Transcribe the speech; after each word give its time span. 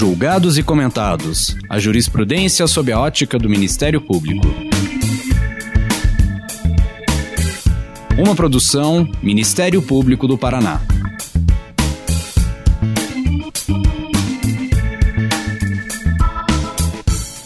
Julgados 0.00 0.56
e 0.56 0.62
comentados. 0.62 1.54
A 1.68 1.78
jurisprudência 1.78 2.66
sob 2.66 2.90
a 2.90 2.98
ótica 2.98 3.38
do 3.38 3.50
Ministério 3.50 4.00
Público. 4.00 4.46
Uma 8.18 8.34
produção 8.34 9.06
Ministério 9.22 9.82
Público 9.82 10.26
do 10.26 10.38
Paraná. 10.38 10.80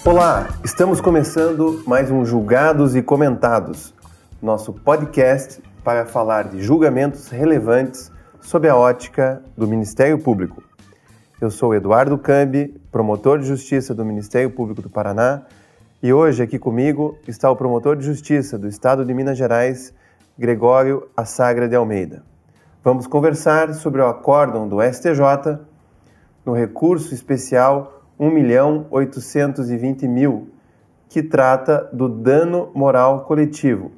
Olá, 0.04 0.56
estamos 0.64 1.00
começando 1.00 1.82
mais 1.84 2.08
um 2.08 2.24
Julgados 2.24 2.94
e 2.94 3.02
Comentados, 3.02 3.92
nosso 4.40 4.72
podcast 4.72 5.60
para 5.82 6.06
falar 6.06 6.44
de 6.44 6.62
julgamentos 6.62 7.30
relevantes 7.30 8.12
sob 8.40 8.68
a 8.68 8.76
ótica 8.76 9.42
do 9.58 9.66
Ministério 9.66 10.20
Público. 10.20 10.62
Eu 11.40 11.50
sou 11.50 11.74
Eduardo 11.74 12.16
Cambi, 12.16 12.80
promotor 12.92 13.40
de 13.40 13.46
justiça 13.46 13.92
do 13.92 14.04
Ministério 14.04 14.50
Público 14.50 14.80
do 14.80 14.88
Paraná, 14.88 15.42
e 16.00 16.12
hoje 16.12 16.40
aqui 16.40 16.60
comigo 16.60 17.18
está 17.26 17.50
o 17.50 17.56
promotor 17.56 17.96
de 17.96 18.06
justiça 18.06 18.56
do 18.56 18.68
Estado 18.68 19.04
de 19.04 19.12
Minas 19.12 19.36
Gerais, 19.36 19.92
Gregório 20.38 21.08
Assagra 21.16 21.68
de 21.68 21.74
Almeida. 21.74 22.22
Vamos 22.84 23.08
conversar 23.08 23.74
sobre 23.74 24.00
o 24.00 24.06
acórdão 24.06 24.68
do 24.68 24.80
STJ 24.80 25.58
no 26.46 26.52
recurso 26.52 27.12
especial 27.12 28.04
1.820.000, 28.18 30.44
que 31.08 31.20
trata 31.20 31.90
do 31.92 32.08
dano 32.08 32.70
moral 32.72 33.24
coletivo. 33.24 33.90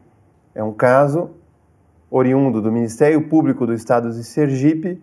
É 0.54 0.64
um 0.64 0.72
caso 0.72 1.32
oriundo 2.10 2.62
do 2.62 2.72
Ministério 2.72 3.28
Público 3.28 3.66
do 3.66 3.74
Estado 3.74 4.10
de 4.10 4.24
Sergipe, 4.24 4.98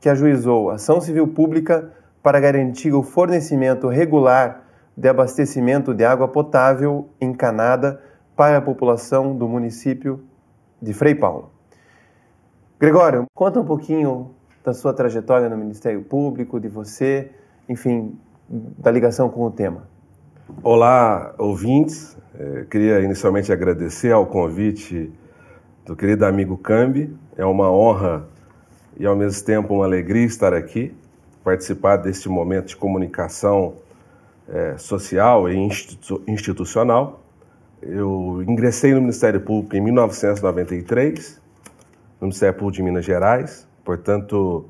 que 0.00 0.08
ajuizou 0.08 0.70
ação 0.70 1.00
civil 1.00 1.26
pública 1.28 1.92
para 2.22 2.40
garantir 2.40 2.92
o 2.92 3.02
fornecimento 3.02 3.88
regular 3.88 4.64
de 4.96 5.08
abastecimento 5.08 5.94
de 5.94 6.04
água 6.04 6.28
potável 6.28 7.08
encanada 7.20 8.00
para 8.36 8.58
a 8.58 8.62
população 8.62 9.36
do 9.36 9.48
município 9.48 10.20
de 10.80 10.92
Frei 10.92 11.14
Paulo. 11.14 11.50
Gregório, 12.78 13.26
conta 13.34 13.60
um 13.60 13.64
pouquinho 13.64 14.30
da 14.64 14.72
sua 14.72 14.92
trajetória 14.92 15.48
no 15.48 15.56
Ministério 15.56 16.02
Público, 16.02 16.60
de 16.60 16.68
você, 16.68 17.30
enfim, 17.68 18.16
da 18.48 18.90
ligação 18.90 19.28
com 19.28 19.44
o 19.44 19.50
tema. 19.50 19.88
Olá, 20.62 21.34
ouvintes. 21.38 22.16
Eu 22.38 22.66
queria 22.66 23.00
inicialmente 23.00 23.52
agradecer 23.52 24.12
ao 24.12 24.26
convite 24.26 25.12
do 25.84 25.96
querido 25.96 26.24
amigo 26.24 26.56
Cambi. 26.56 27.16
É 27.36 27.44
uma 27.44 27.70
honra 27.70 28.26
e 28.98 29.06
ao 29.06 29.14
mesmo 29.14 29.44
tempo 29.44 29.74
uma 29.74 29.84
alegria 29.84 30.26
estar 30.26 30.52
aqui, 30.52 30.92
participar 31.44 31.96
deste 31.96 32.28
momento 32.28 32.68
de 32.68 32.76
comunicação 32.76 33.74
é, 34.48 34.76
social 34.76 35.48
e 35.48 35.56
institu 35.56 36.20
institucional. 36.26 37.22
Eu 37.80 38.42
ingressei 38.46 38.92
no 38.92 39.00
Ministério 39.00 39.40
Público 39.40 39.76
em 39.76 39.80
1993, 39.80 41.40
no 42.20 42.26
Ministério 42.26 42.58
Público 42.58 42.76
de 42.76 42.82
Minas 42.82 43.04
Gerais, 43.04 43.68
portanto, 43.84 44.66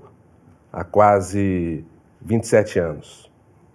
há 0.70 0.84
quase 0.84 1.84
27 2.20 2.78
anos. 2.78 3.30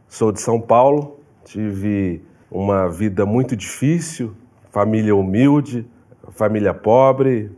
Sou 0.07 0.31
de 0.31 0.39
São 0.39 0.61
Paulo, 0.61 1.19
tive 1.43 2.21
uma 2.51 2.87
vida 2.87 3.25
muito 3.25 3.55
difícil, 3.55 4.35
família 4.69 5.15
humilde, 5.15 5.87
família 6.33 6.73
pobre, 6.73 7.51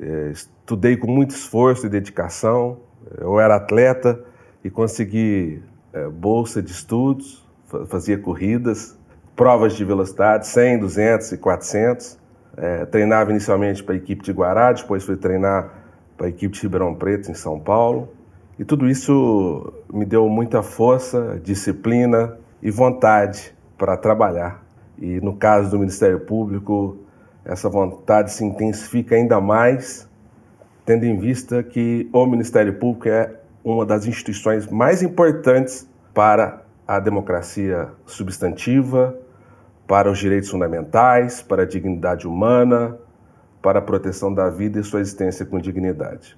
é, 0.00 0.32
estudei 0.70 0.96
com 0.96 1.10
muito 1.10 1.32
esforço 1.32 1.86
e 1.86 1.88
dedicação. 1.88 2.78
Eu 3.18 3.40
era 3.40 3.56
atleta 3.56 4.22
e 4.62 4.70
consegui 4.70 5.60
é, 5.92 6.06
bolsa 6.08 6.62
de 6.62 6.70
estudos, 6.70 7.44
fazia 7.88 8.16
corridas, 8.16 8.96
provas 9.34 9.74
de 9.74 9.84
velocidade, 9.84 10.46
100, 10.46 10.78
200 10.78 11.32
e 11.32 11.38
400. 11.38 12.18
É, 12.56 12.84
treinava 12.84 13.30
inicialmente 13.30 13.82
para 13.82 13.94
a 13.94 13.96
equipe 13.96 14.22
de 14.22 14.30
Guará, 14.30 14.72
depois 14.72 15.02
fui 15.02 15.16
treinar 15.16 15.72
para 16.16 16.26
a 16.26 16.30
equipe 16.30 16.54
de 16.54 16.62
Ribeirão 16.62 16.94
Preto, 16.94 17.30
em 17.30 17.34
São 17.34 17.58
Paulo. 17.58 18.08
E 18.56 18.64
tudo 18.64 18.88
isso 18.88 19.72
me 19.92 20.04
deu 20.04 20.28
muita 20.28 20.62
força, 20.62 21.40
disciplina 21.42 22.38
e 22.62 22.70
vontade 22.70 23.52
para 23.76 23.96
trabalhar. 23.96 24.62
E 24.98 25.20
no 25.20 25.34
caso 25.34 25.70
do 25.70 25.78
Ministério 25.80 26.20
Público, 26.20 26.98
essa 27.44 27.68
vontade 27.68 28.30
se 28.32 28.44
intensifica 28.44 29.16
ainda 29.16 29.40
mais, 29.40 30.09
tendo 30.90 31.04
em 31.04 31.16
vista 31.16 31.62
que 31.62 32.10
o 32.12 32.26
Ministério 32.26 32.74
Público 32.74 33.08
é 33.08 33.32
uma 33.62 33.86
das 33.86 34.06
instituições 34.06 34.66
mais 34.66 35.04
importantes 35.04 35.88
para 36.12 36.64
a 36.84 36.98
democracia 36.98 37.90
substantiva, 38.04 39.16
para 39.86 40.10
os 40.10 40.18
direitos 40.18 40.50
fundamentais, 40.50 41.42
para 41.42 41.62
a 41.62 41.64
dignidade 41.64 42.26
humana, 42.26 42.98
para 43.62 43.78
a 43.78 43.82
proteção 43.82 44.34
da 44.34 44.50
vida 44.50 44.80
e 44.80 44.82
sua 44.82 44.98
existência 45.00 45.46
com 45.46 45.60
dignidade. 45.60 46.36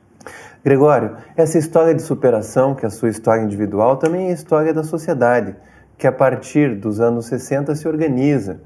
Gregório, 0.63 1.17
essa 1.35 1.57
história 1.57 1.95
de 1.95 2.03
superação, 2.03 2.75
que 2.75 2.85
é 2.85 2.89
a 2.89 2.91
sua 2.91 3.09
história 3.09 3.41
individual, 3.41 3.97
também 3.97 4.27
é 4.27 4.31
a 4.33 4.35
história 4.35 4.75
da 4.75 4.85
sociedade, 4.85 5.57
que 5.97 6.07
a 6.07 6.13
partir 6.13 6.77
dos 6.77 7.01
anos 7.01 7.25
60 7.25 7.75
se 7.75 7.89
organiza 7.89 8.61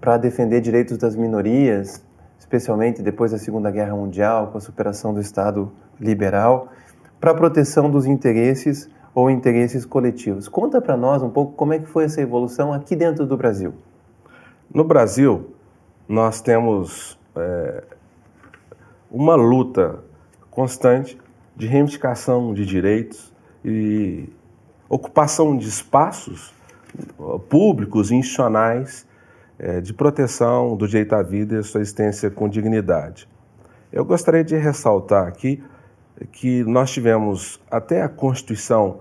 para 0.00 0.16
defender 0.16 0.60
direitos 0.60 0.98
das 0.98 1.14
minorias, 1.14 2.04
especialmente 2.44 3.02
depois 3.02 3.32
da 3.32 3.38
Segunda 3.38 3.70
Guerra 3.70 3.96
Mundial, 3.96 4.48
com 4.48 4.58
a 4.58 4.60
superação 4.60 5.14
do 5.14 5.20
Estado 5.20 5.72
liberal, 5.98 6.68
para 7.18 7.30
a 7.30 7.34
proteção 7.34 7.90
dos 7.90 8.04
interesses 8.04 8.88
ou 9.14 9.30
interesses 9.30 9.86
coletivos. 9.86 10.46
Conta 10.46 10.78
para 10.80 10.94
nós 10.94 11.22
um 11.22 11.30
pouco 11.30 11.54
como 11.54 11.72
é 11.72 11.78
que 11.78 11.86
foi 11.86 12.04
essa 12.04 12.20
evolução 12.20 12.70
aqui 12.72 12.94
dentro 12.94 13.26
do 13.26 13.34
Brasil. 13.34 13.72
No 14.72 14.84
Brasil, 14.84 15.54
nós 16.06 16.42
temos 16.42 17.18
é, 17.34 17.82
uma 19.10 19.36
luta 19.36 20.00
constante 20.50 21.18
de 21.56 21.66
reivindicação 21.66 22.52
de 22.52 22.66
direitos 22.66 23.32
e 23.64 24.28
ocupação 24.86 25.56
de 25.56 25.66
espaços 25.66 26.52
públicos 27.48 28.10
e 28.10 28.16
institucionais 28.16 29.06
é, 29.58 29.80
de 29.80 29.94
proteção 29.94 30.76
do 30.76 30.86
direito 30.86 31.14
à 31.14 31.22
vida 31.22 31.58
e 31.58 31.62
sua 31.62 31.80
existência 31.80 32.30
com 32.30 32.46
dignidade. 32.48 33.26
Eu 33.92 34.04
gostaria 34.04 34.44
de 34.44 34.56
ressaltar 34.56 35.28
aqui 35.28 35.62
que 36.32 36.64
nós 36.64 36.90
tivemos 36.90 37.60
até 37.70 38.02
a 38.02 38.08
Constituição 38.08 39.00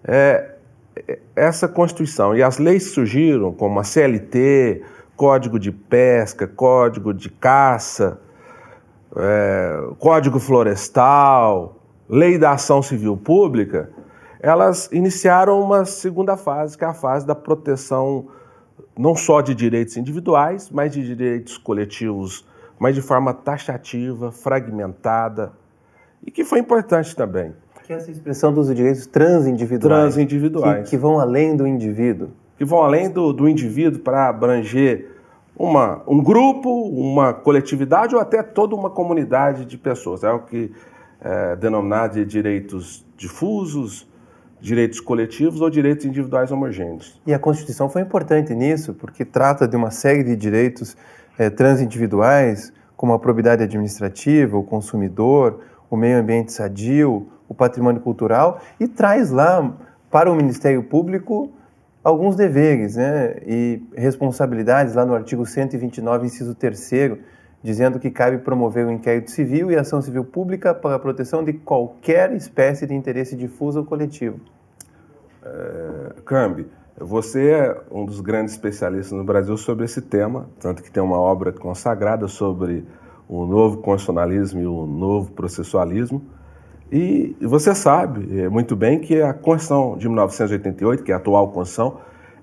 é, 0.04 0.54
é, 0.94 1.18
essa 1.34 1.66
Constituição 1.66 2.36
e 2.36 2.40
as 2.40 2.58
leis 2.58 2.84
que 2.84 2.90
surgiram, 2.90 3.52
como 3.52 3.80
a 3.80 3.82
CLT, 3.82 4.80
Código 5.16 5.58
de 5.58 5.72
Pesca, 5.72 6.46
Código 6.46 7.12
de 7.12 7.28
Caça, 7.28 8.20
é, 9.16 9.88
Código 9.98 10.38
Florestal, 10.38 11.80
Lei 12.08 12.38
da 12.38 12.52
Ação 12.52 12.80
Civil 12.80 13.16
Pública, 13.16 13.90
elas 14.38 14.88
iniciaram 14.92 15.60
uma 15.60 15.84
segunda 15.84 16.36
fase, 16.36 16.78
que 16.78 16.84
é 16.84 16.86
a 16.86 16.94
fase 16.94 17.26
da 17.26 17.34
proteção 17.34 18.28
não 18.96 19.16
só 19.16 19.40
de 19.40 19.52
direitos 19.52 19.96
individuais, 19.96 20.70
mas 20.70 20.92
de 20.92 21.04
direitos 21.04 21.58
coletivos 21.58 22.46
mas 22.78 22.94
de 22.94 23.02
forma 23.02 23.32
taxativa, 23.32 24.30
fragmentada, 24.30 25.52
e 26.24 26.30
que 26.30 26.44
foi 26.44 26.58
importante 26.58 27.14
também. 27.14 27.54
Que 27.84 27.92
é 27.92 27.96
essa 27.96 28.10
expressão 28.10 28.52
dos 28.52 28.74
direitos 28.74 29.06
transindividuais. 29.06 30.02
Transindividuais. 30.02 30.84
Que, 30.84 30.90
que 30.90 30.96
vão 30.96 31.20
além 31.20 31.56
do 31.56 31.66
indivíduo. 31.66 32.30
Que 32.58 32.64
vão 32.64 32.82
além 32.82 33.08
do, 33.08 33.32
do 33.32 33.48
indivíduo 33.48 34.00
para 34.00 34.28
abranger 34.28 35.12
uma, 35.56 36.02
um 36.06 36.22
grupo, 36.22 36.68
uma 36.68 37.32
coletividade 37.32 38.14
ou 38.14 38.20
até 38.20 38.42
toda 38.42 38.74
uma 38.74 38.90
comunidade 38.90 39.64
de 39.64 39.78
pessoas. 39.78 40.24
É 40.24 40.30
o 40.32 40.40
que 40.40 40.72
é 41.20 41.56
denominado 41.56 42.14
de 42.14 42.24
direitos 42.24 43.06
difusos, 43.16 44.06
direitos 44.60 45.00
coletivos 45.00 45.60
ou 45.60 45.70
direitos 45.70 46.04
individuais 46.04 46.50
homogêneos. 46.50 47.20
E 47.26 47.32
a 47.32 47.38
Constituição 47.38 47.88
foi 47.88 48.02
importante 48.02 48.54
nisso, 48.54 48.94
porque 48.94 49.24
trata 49.24 49.66
de 49.66 49.76
uma 49.76 49.90
série 49.90 50.24
de 50.24 50.34
direitos 50.34 50.96
é, 51.38 51.50
transindividuais, 51.50 52.72
como 52.96 53.12
a 53.12 53.18
probidade 53.18 53.62
administrativa, 53.62 54.56
o 54.56 54.62
consumidor, 54.62 55.60
o 55.90 55.96
meio 55.96 56.18
ambiente 56.18 56.52
sadio, 56.52 57.28
o 57.48 57.54
patrimônio 57.54 58.00
cultural, 58.00 58.60
e 58.80 58.88
traz 58.88 59.30
lá 59.30 59.76
para 60.10 60.30
o 60.30 60.34
Ministério 60.34 60.82
Público 60.82 61.50
alguns 62.02 62.36
deveres 62.36 62.96
né, 62.96 63.36
e 63.46 63.82
responsabilidades 63.96 64.94
lá 64.94 65.04
no 65.04 65.14
artigo 65.14 65.44
129, 65.44 66.26
inciso 66.26 66.54
3 66.54 67.18
dizendo 67.62 67.98
que 67.98 68.10
cabe 68.12 68.38
promover 68.38 68.86
o 68.86 68.92
inquérito 68.92 69.30
civil 69.30 69.72
e 69.72 69.76
ação 69.76 70.00
civil 70.00 70.24
pública 70.24 70.72
para 70.72 70.94
a 70.94 70.98
proteção 71.00 71.42
de 71.42 71.52
qualquer 71.52 72.32
espécie 72.32 72.86
de 72.86 72.94
interesse 72.94 73.34
difuso 73.34 73.80
ou 73.80 73.84
coletivo. 73.84 74.40
É, 75.44 76.12
você 76.98 77.50
é 77.50 77.82
um 77.90 78.06
dos 78.06 78.20
grandes 78.20 78.54
especialistas 78.54 79.16
no 79.16 79.24
Brasil 79.24 79.56
sobre 79.56 79.84
esse 79.84 80.00
tema, 80.00 80.48
tanto 80.58 80.82
que 80.82 80.90
tem 80.90 81.02
uma 81.02 81.18
obra 81.18 81.52
consagrada 81.52 82.26
sobre 82.26 82.86
o 83.28 83.44
novo 83.44 83.78
constitucionalismo 83.78 84.60
e 84.60 84.66
o 84.66 84.86
novo 84.86 85.32
processualismo. 85.32 86.22
E 86.90 87.36
você 87.40 87.74
sabe 87.74 88.40
é, 88.40 88.48
muito 88.48 88.74
bem 88.74 89.00
que 89.00 89.20
a 89.20 89.34
Constituição 89.34 89.98
de 89.98 90.08
1988, 90.08 91.02
que 91.02 91.10
é 91.10 91.14
a 91.14 91.18
atual 91.18 91.48
Constituição, 91.48 91.98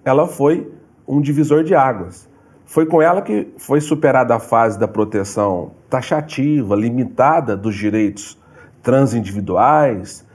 ela 0.05 0.27
foi 0.27 0.71
um 1.07 1.19
divisor 1.21 1.63
de 1.63 1.73
águas. 1.73 2.29
Foi 2.65 2.85
com 2.85 3.01
ela 3.01 3.21
que 3.21 3.53
foi 3.57 3.81
superada 3.81 4.35
a 4.35 4.39
fase 4.39 4.77
da 4.77 4.87
proteção 4.87 5.71
taxativa, 5.89 6.75
limitada 6.75 7.55
dos 7.57 7.75
direitos 7.75 8.37
transindividuais, 8.81 10.25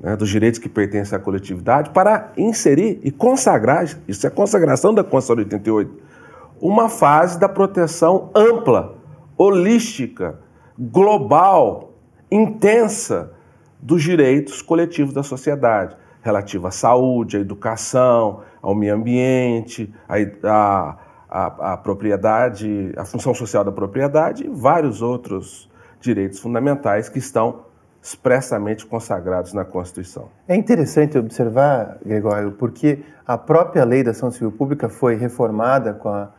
né, 0.00 0.16
dos 0.16 0.28
direitos 0.28 0.58
que 0.58 0.68
pertencem 0.68 1.16
à 1.16 1.20
coletividade, 1.20 1.90
para 1.90 2.32
inserir 2.36 3.00
e 3.02 3.10
consagrar, 3.10 3.84
isso 4.06 4.26
é 4.26 4.30
consagração 4.30 4.94
da 4.94 5.02
Constituição 5.02 5.36
de 5.36 5.42
88, 5.42 6.02
uma 6.60 6.88
fase 6.88 7.38
da 7.38 7.48
proteção 7.48 8.30
ampla, 8.34 8.96
holística, 9.36 10.38
global, 10.78 11.92
intensa 12.30 13.32
dos 13.80 14.02
direitos 14.02 14.62
coletivos 14.62 15.14
da 15.14 15.22
sociedade, 15.22 15.96
relativa 16.22 16.68
à 16.68 16.70
saúde, 16.70 17.36
à 17.36 17.40
educação, 17.40 18.40
ao 18.60 18.74
meio 18.74 18.94
ambiente, 18.94 19.92
à, 20.08 20.96
à, 21.28 21.72
à 21.72 21.76
propriedade, 21.76 22.92
à 22.96 23.04
função 23.04 23.34
social 23.34 23.62
da 23.62 23.70
propriedade 23.70 24.44
e 24.44 24.48
vários 24.48 25.02
outros 25.02 25.70
direitos 26.00 26.38
fundamentais 26.40 27.08
que 27.08 27.18
estão 27.18 27.65
expressamente 28.06 28.86
consagrados 28.86 29.52
na 29.52 29.64
Constituição. 29.64 30.28
É 30.46 30.54
interessante 30.54 31.18
observar, 31.18 31.98
Gregório, 32.06 32.52
porque 32.52 33.02
a 33.26 33.36
própria 33.36 33.84
lei 33.84 34.04
da 34.04 34.12
ação 34.12 34.30
civil 34.30 34.52
pública 34.52 34.88
foi 34.88 35.16
reformada 35.16 35.92
com, 35.92 36.08
a, 36.08 36.30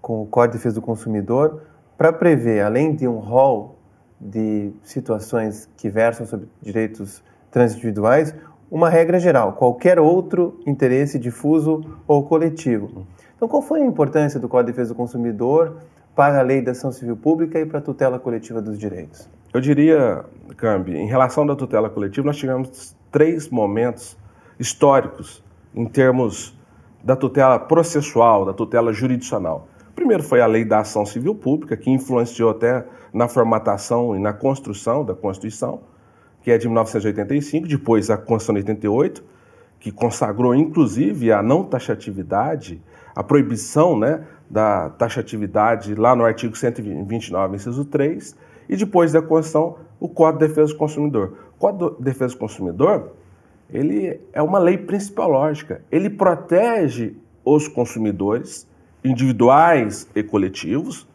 com 0.00 0.22
o 0.22 0.26
Código 0.26 0.54
de 0.54 0.58
Defesa 0.58 0.74
do 0.74 0.82
Consumidor 0.82 1.62
para 1.96 2.12
prever, 2.12 2.62
além 2.64 2.96
de 2.96 3.06
um 3.06 3.18
rol 3.18 3.78
de 4.20 4.72
situações 4.82 5.68
que 5.76 5.88
versam 5.88 6.26
sobre 6.26 6.48
direitos 6.60 7.22
transindividuais, 7.52 8.34
uma 8.68 8.88
regra 8.88 9.20
geral, 9.20 9.52
qualquer 9.52 10.00
outro 10.00 10.60
interesse 10.66 11.20
difuso 11.20 11.84
ou 12.04 12.24
coletivo. 12.24 13.06
Então, 13.36 13.46
qual 13.46 13.62
foi 13.62 13.80
a 13.80 13.86
importância 13.86 14.40
do 14.40 14.48
Código 14.48 14.72
de 14.72 14.72
Defesa 14.72 14.92
do 14.92 14.96
Consumidor 14.96 15.76
para 16.16 16.40
a 16.40 16.42
lei 16.42 16.60
da 16.60 16.72
ação 16.72 16.90
civil 16.90 17.16
pública 17.16 17.60
e 17.60 17.66
para 17.66 17.78
a 17.78 17.82
tutela 17.82 18.18
coletiva 18.18 18.60
dos 18.60 18.76
direitos? 18.76 19.28
Eu 19.54 19.60
diria, 19.60 20.24
Cambi, 20.56 20.96
em 20.96 21.06
relação 21.06 21.44
da 21.44 21.54
tutela 21.54 21.90
coletiva, 21.90 22.26
nós 22.26 22.38
tivemos 22.38 22.96
três 23.10 23.50
momentos 23.50 24.16
históricos 24.58 25.44
em 25.74 25.84
termos 25.84 26.56
da 27.04 27.14
tutela 27.14 27.58
processual, 27.58 28.46
da 28.46 28.54
tutela 28.54 28.94
jurisdicional. 28.94 29.68
Primeiro 29.94 30.22
foi 30.22 30.40
a 30.40 30.46
lei 30.46 30.64
da 30.64 30.80
ação 30.80 31.04
civil 31.04 31.34
pública, 31.34 31.76
que 31.76 31.90
influenciou 31.90 32.50
até 32.50 32.86
na 33.12 33.28
formatação 33.28 34.16
e 34.16 34.18
na 34.18 34.32
construção 34.32 35.04
da 35.04 35.14
Constituição, 35.14 35.80
que 36.40 36.50
é 36.50 36.56
de 36.56 36.66
1985, 36.66 37.68
depois 37.68 38.08
a 38.08 38.16
Constituição 38.16 38.54
de 38.54 38.60
88, 38.60 39.22
que 39.78 39.92
consagrou 39.92 40.54
inclusive 40.54 41.30
a 41.30 41.42
não 41.42 41.62
taxatividade, 41.62 42.80
a 43.14 43.22
proibição 43.22 43.98
né, 43.98 44.26
da 44.48 44.88
taxatividade 44.88 45.94
lá 45.94 46.16
no 46.16 46.24
artigo 46.24 46.56
129, 46.56 47.56
inciso 47.56 47.84
3, 47.84 48.34
e 48.68 48.76
depois 48.76 49.12
da 49.12 49.20
Constituição, 49.20 49.76
o 49.98 50.08
Código 50.08 50.40
de 50.40 50.48
Defesa 50.48 50.72
do 50.72 50.78
Consumidor. 50.78 51.34
O 51.56 51.58
Código 51.58 51.96
de 51.96 52.02
Defesa 52.02 52.34
do 52.34 52.38
Consumidor 52.38 53.12
ele 53.72 54.20
é 54.32 54.42
uma 54.42 54.58
lei 54.58 54.76
principalógica. 54.76 55.82
Ele 55.90 56.10
protege 56.10 57.16
os 57.44 57.66
consumidores 57.66 58.68
individuais 59.02 60.06
e 60.14 60.22
coletivos, 60.22 61.08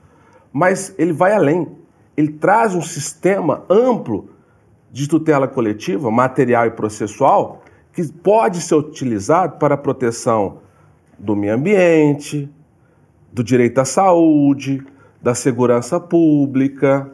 mas 0.51 0.93
ele 0.97 1.13
vai 1.13 1.33
além. 1.33 1.67
Ele 2.15 2.33
traz 2.33 2.73
um 2.73 2.81
sistema 2.81 3.63
amplo 3.69 4.29
de 4.91 5.07
tutela 5.07 5.47
coletiva, 5.47 6.09
material 6.09 6.65
e 6.65 6.71
processual, 6.71 7.61
que 7.93 8.11
pode 8.11 8.61
ser 8.61 8.75
utilizado 8.75 9.57
para 9.57 9.75
a 9.75 9.77
proteção 9.77 10.59
do 11.17 11.35
meio 11.35 11.53
ambiente, 11.53 12.49
do 13.31 13.43
direito 13.43 13.77
à 13.79 13.85
saúde, 13.85 14.83
da 15.21 15.35
segurança 15.35 15.99
pública, 15.99 17.11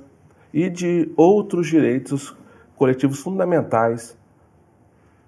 e 0.53 0.69
de 0.69 1.11
outros 1.17 1.67
direitos 1.67 2.37
coletivos 2.75 3.19
fundamentais 3.19 4.15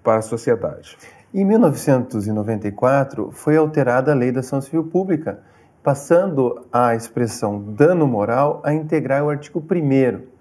para 0.02 0.18
a 0.18 0.22
sociedade. 0.22 0.96
Em 1.34 1.44
1994, 1.44 3.32
foi 3.32 3.56
alterada 3.56 4.12
a 4.12 4.14
Lei 4.14 4.30
da 4.30 4.40
Ação 4.40 4.60
Civil 4.60 4.84
Pública, 4.84 5.40
passando 5.82 6.64
a 6.72 6.94
expressão 6.94 7.60
dano 7.60 8.06
moral 8.06 8.62
a 8.64 8.72
integrar 8.72 9.24
o 9.24 9.30
artigo 9.30 9.58
1 9.60 10.36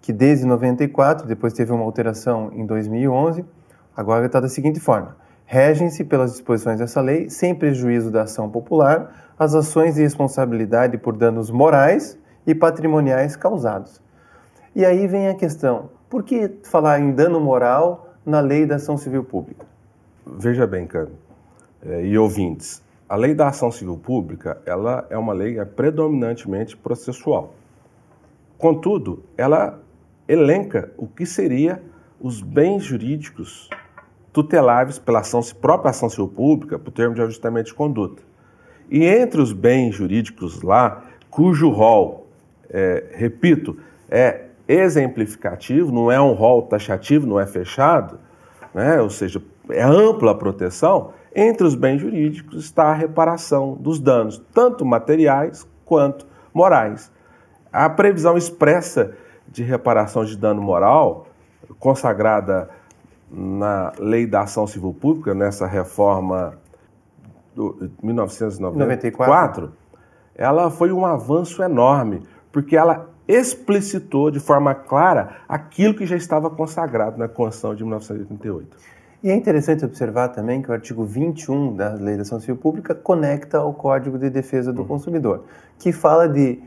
que 0.00 0.12
desde 0.12 0.46
94, 0.46 1.26
depois 1.26 1.52
teve 1.52 1.72
uma 1.72 1.82
alteração 1.82 2.52
em 2.52 2.64
2011, 2.64 3.44
agora 3.96 4.26
está 4.26 4.38
da 4.38 4.48
seguinte 4.48 4.78
forma: 4.78 5.16
regem-se 5.44 6.04
pelas 6.04 6.32
disposições 6.32 6.78
dessa 6.78 7.00
lei, 7.00 7.28
sem 7.28 7.54
prejuízo 7.54 8.10
da 8.10 8.22
ação 8.22 8.48
popular, 8.48 9.32
as 9.36 9.54
ações 9.54 9.96
de 9.96 10.02
responsabilidade 10.02 10.96
por 10.98 11.16
danos 11.16 11.50
morais 11.50 12.16
e 12.46 12.54
patrimoniais 12.54 13.34
causados 13.34 14.00
e 14.76 14.84
aí 14.84 15.06
vem 15.06 15.28
a 15.28 15.34
questão: 15.34 15.88
por 16.10 16.22
que 16.22 16.50
falar 16.64 17.00
em 17.00 17.12
dano 17.12 17.40
moral 17.40 18.14
na 18.26 18.40
lei 18.40 18.66
da 18.66 18.76
ação 18.76 18.98
civil 18.98 19.24
pública? 19.24 19.64
Veja 20.26 20.66
bem, 20.66 20.86
Cano, 20.86 21.12
é, 21.82 22.04
e 22.04 22.18
ouvintes, 22.18 22.82
a 23.08 23.16
lei 23.16 23.34
da 23.34 23.48
ação 23.48 23.72
civil 23.72 23.96
pública 23.96 24.60
ela 24.66 25.06
é 25.08 25.16
uma 25.16 25.32
lei 25.32 25.58
é 25.58 25.64
predominantemente 25.64 26.76
processual. 26.76 27.54
Contudo, 28.58 29.22
ela 29.34 29.80
elenca 30.28 30.92
o 30.98 31.06
que 31.06 31.24
seria 31.24 31.82
os 32.20 32.42
bens 32.42 32.84
jurídicos 32.84 33.70
tuteláveis 34.30 34.98
pela 34.98 35.20
ação, 35.20 35.40
própria 35.58 35.90
ação 35.90 36.10
civil 36.10 36.28
pública, 36.28 36.78
por 36.78 36.90
termo 36.90 37.14
de 37.14 37.22
ajustamento 37.22 37.68
de 37.68 37.74
conduta. 37.74 38.22
E 38.90 39.06
entre 39.06 39.40
os 39.40 39.54
bens 39.54 39.94
jurídicos 39.94 40.60
lá, 40.60 41.04
cujo 41.30 41.70
rol, 41.70 42.26
é, 42.68 43.04
repito, 43.12 43.78
é 44.10 44.45
exemplificativo, 44.68 45.92
não 45.92 46.10
é 46.10 46.20
um 46.20 46.32
rol 46.32 46.62
taxativo, 46.62 47.26
não 47.26 47.38
é 47.38 47.46
fechado, 47.46 48.18
né? 48.74 49.00
ou 49.00 49.10
seja, 49.10 49.40
é 49.70 49.82
ampla 49.82 50.32
a 50.32 50.34
proteção, 50.34 51.12
entre 51.34 51.66
os 51.66 51.74
bens 51.74 52.00
jurídicos 52.00 52.64
está 52.64 52.84
a 52.84 52.94
reparação 52.94 53.74
dos 53.74 54.00
danos, 54.00 54.42
tanto 54.52 54.84
materiais 54.84 55.68
quanto 55.84 56.26
morais. 56.52 57.12
A 57.72 57.88
previsão 57.90 58.36
expressa 58.36 59.12
de 59.46 59.62
reparação 59.62 60.24
de 60.24 60.36
dano 60.36 60.62
moral, 60.62 61.26
consagrada 61.78 62.68
na 63.30 63.92
Lei 63.98 64.26
da 64.26 64.42
Ação 64.42 64.66
Civil 64.66 64.94
Pública, 64.94 65.34
nessa 65.34 65.66
reforma 65.66 66.58
de 67.54 67.90
1994, 68.02 69.72
ela 70.34 70.70
foi 70.70 70.92
um 70.92 71.04
avanço 71.04 71.62
enorme, 71.62 72.22
porque 72.52 72.76
ela 72.76 73.08
explicitou 73.28 74.30
de 74.30 74.38
forma 74.38 74.74
clara 74.74 75.38
aquilo 75.48 75.94
que 75.94 76.06
já 76.06 76.16
estava 76.16 76.48
consagrado 76.50 77.18
na 77.18 77.28
Constituição 77.28 77.74
de 77.74 77.82
1988. 77.82 78.76
E 79.22 79.30
é 79.30 79.34
interessante 79.34 79.84
observar 79.84 80.28
também 80.28 80.62
que 80.62 80.70
o 80.70 80.72
artigo 80.72 81.04
21 81.04 81.74
da 81.74 81.94
Lei 81.94 82.16
da 82.16 82.22
Ação 82.22 82.38
Civil 82.38 82.56
Pública 82.56 82.94
conecta 82.94 83.58
ao 83.58 83.74
Código 83.74 84.18
de 84.18 84.30
Defesa 84.30 84.72
do 84.72 84.82
uhum. 84.82 84.88
Consumidor, 84.88 85.44
que 85.78 85.90
fala 85.90 86.28
de, 86.28 86.60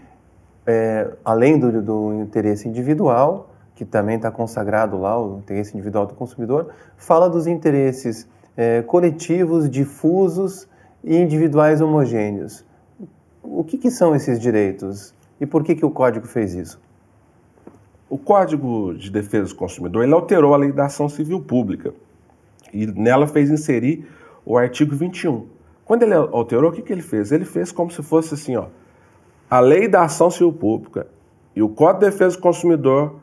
é, 0.66 1.10
além 1.24 1.58
do, 1.58 1.82
do 1.82 2.13
interesse 2.16 2.68
individual, 2.68 3.50
que 3.75 3.86
também 3.86 4.18
está 4.18 4.30
consagrado 4.30 4.98
lá, 4.98 5.18
o 5.18 5.38
interesse 5.38 5.74
individual 5.74 6.06
do 6.06 6.13
consumidor, 6.13 6.74
fala 6.98 7.30
dos 7.30 7.48
interesses 7.48 8.28
é, 8.58 8.82
coletivos, 8.82 9.70
difusos 9.70 10.68
e 11.01 11.16
individuais 11.16 11.80
homogêneos. 11.80 12.66
O 13.42 13.63
que, 13.63 13.78
que 13.78 13.89
são 13.89 14.13
esses 14.13 14.38
direitos? 14.38 15.13
E 15.39 15.46
por 15.46 15.63
que, 15.63 15.75
que 15.75 15.86
o 15.86 15.91
Código 15.91 16.27
fez 16.27 16.53
isso? 16.53 16.79
O 18.10 18.17
Código 18.17 18.93
de 18.96 19.10
Defesa 19.10 19.50
do 19.50 19.55
Consumidor 19.55 20.03
ele 20.03 20.13
alterou 20.13 20.53
a 20.53 20.58
lei 20.58 20.72
da 20.72 20.86
ação 20.86 21.08
civil 21.08 21.39
pública 21.39 21.93
e 22.74 22.88
nela 22.88 23.27
fez 23.27 23.50
inserir 23.50 24.08
o 24.46 24.58
artigo 24.58 24.96
21. 24.96 25.48
Quando 25.86 26.03
ele 26.03 26.13
alterou, 26.13 26.72
o 26.72 26.74
que, 26.74 26.81
que 26.81 26.91
ele 26.91 27.01
fez? 27.01 27.31
Ele 27.31 27.46
fez 27.46 27.72
como 27.72 27.91
se 27.91 28.01
fosse 28.03 28.34
assim, 28.34 28.55
ó, 28.55 28.67
a 29.50 29.60
lei 29.60 29.88
da 29.88 30.03
ação 30.03 30.29
civil 30.29 30.53
pública 30.53 31.08
e 31.55 31.62
o 31.62 31.69
Código 31.69 32.00
de 32.00 32.12
Defesa 32.12 32.36
do 32.36 32.41
Consumidor 32.41 33.19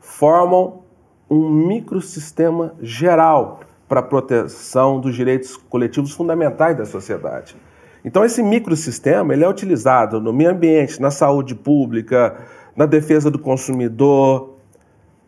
formam 0.00 0.82
um 1.30 1.48
microsistema 1.48 2.74
geral 2.80 3.60
para 3.88 4.00
a 4.00 4.02
proteção 4.02 5.00
dos 5.00 5.14
direitos 5.14 5.56
coletivos 5.56 6.12
fundamentais 6.12 6.76
da 6.76 6.84
sociedade. 6.84 7.56
Então 8.04 8.24
esse 8.24 8.42
microsistema 8.42 9.34
ele 9.34 9.44
é 9.44 9.48
utilizado 9.48 10.20
no 10.20 10.32
meio 10.32 10.50
ambiente, 10.50 11.00
na 11.00 11.10
saúde 11.10 11.54
pública, 11.54 12.36
na 12.76 12.86
defesa 12.86 13.30
do 13.30 13.38
consumidor, 13.38 14.54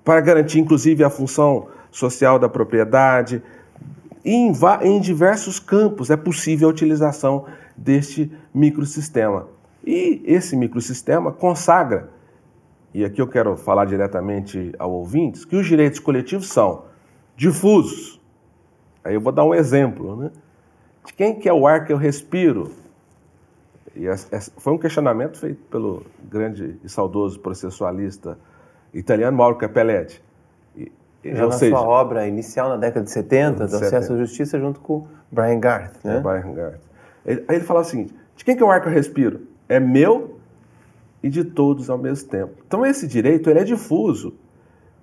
para 0.04 0.20
garantir 0.20 0.60
inclusive 0.60 1.02
a 1.02 1.10
função 1.10 1.68
social 1.90 2.38
da 2.38 2.48
propriedade. 2.48 3.42
E 4.24 4.32
em, 4.32 4.52
em 4.82 5.00
diversos 5.00 5.58
campos 5.58 6.10
é 6.10 6.16
possível 6.16 6.68
a 6.68 6.70
utilização 6.70 7.46
deste 7.76 8.30
microsistema. 8.54 9.48
E 9.84 10.22
esse 10.24 10.56
microsistema 10.56 11.32
consagra, 11.32 12.10
e 12.92 13.04
aqui 13.04 13.20
eu 13.20 13.26
quero 13.26 13.56
falar 13.56 13.86
diretamente 13.86 14.72
ao 14.78 14.92
ouvintes, 14.92 15.44
que 15.44 15.56
os 15.56 15.66
direitos 15.66 15.98
coletivos 15.98 16.48
são 16.48 16.84
difusos. 17.36 18.20
Aí 19.02 19.14
eu 19.14 19.20
vou 19.20 19.32
dar 19.32 19.44
um 19.44 19.54
exemplo, 19.54 20.16
né? 20.16 20.30
De 21.10 21.14
quem 21.14 21.34
que 21.34 21.48
é 21.48 21.52
o 21.52 21.66
ar 21.66 21.84
que 21.84 21.92
eu 21.92 21.96
respiro? 21.96 22.70
E 23.96 24.06
foi 24.56 24.72
um 24.72 24.78
questionamento 24.78 25.38
feito 25.38 25.60
pelo 25.64 26.06
grande 26.22 26.78
e 26.84 26.88
saudoso 26.88 27.40
processualista 27.40 28.38
italiano 28.94 29.36
Mauro 29.36 29.56
Capelletti. 29.56 30.22
E, 30.76 30.92
Já 31.24 31.46
na 31.46 31.50
seja, 31.50 31.76
sua 31.76 31.86
obra 31.86 32.28
inicial, 32.28 32.68
na 32.68 32.76
década 32.76 33.04
de 33.04 33.10
70, 33.10 33.66
do 33.66 33.76
acesso 33.76 34.12
à 34.12 34.16
justiça, 34.16 34.58
junto 34.58 34.80
com 34.80 35.08
Brian 35.30 35.58
Garth. 35.58 35.96
Né? 36.04 36.16
É, 36.16 36.20
Brian 36.20 36.54
Garth. 36.54 36.80
Ele, 37.26 37.44
aí 37.48 37.56
ele 37.56 37.64
fala 37.64 37.80
o 37.80 37.84
seguinte, 37.84 38.14
de 38.36 38.44
quem 38.44 38.56
que 38.56 38.62
é 38.62 38.66
o 38.66 38.70
ar 38.70 38.80
que 38.80 38.86
eu 38.86 38.92
respiro? 38.92 39.48
É 39.68 39.80
meu 39.80 40.38
e 41.20 41.28
de 41.28 41.42
todos 41.42 41.90
ao 41.90 41.98
mesmo 41.98 42.28
tempo. 42.28 42.54
Então 42.64 42.86
esse 42.86 43.08
direito 43.08 43.50
ele 43.50 43.58
é 43.58 43.64
difuso, 43.64 44.32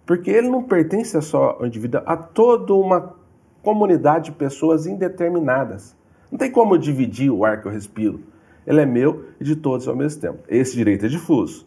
porque 0.05 0.31
ele 0.31 0.47
não 0.47 0.63
pertence 0.63 1.21
só 1.21 1.57
ao 1.59 1.67
indivíduo, 1.67 2.01
a 2.05 2.15
toda 2.15 2.73
uma 2.73 3.13
comunidade 3.61 4.31
de 4.31 4.37
pessoas 4.37 4.87
indeterminadas. 4.87 5.96
Não 6.31 6.37
tem 6.37 6.51
como 6.51 6.77
dividir 6.77 7.31
o 7.31 7.45
ar 7.45 7.61
que 7.61 7.67
eu 7.67 7.71
respiro. 7.71 8.21
Ele 8.65 8.81
é 8.81 8.85
meu 8.85 9.25
e 9.39 9.43
de 9.43 9.55
todos 9.55 9.87
ao 9.87 9.95
mesmo 9.95 10.19
tempo. 10.19 10.39
Esse 10.49 10.75
direito 10.75 11.05
é 11.05 11.09
difuso. 11.09 11.65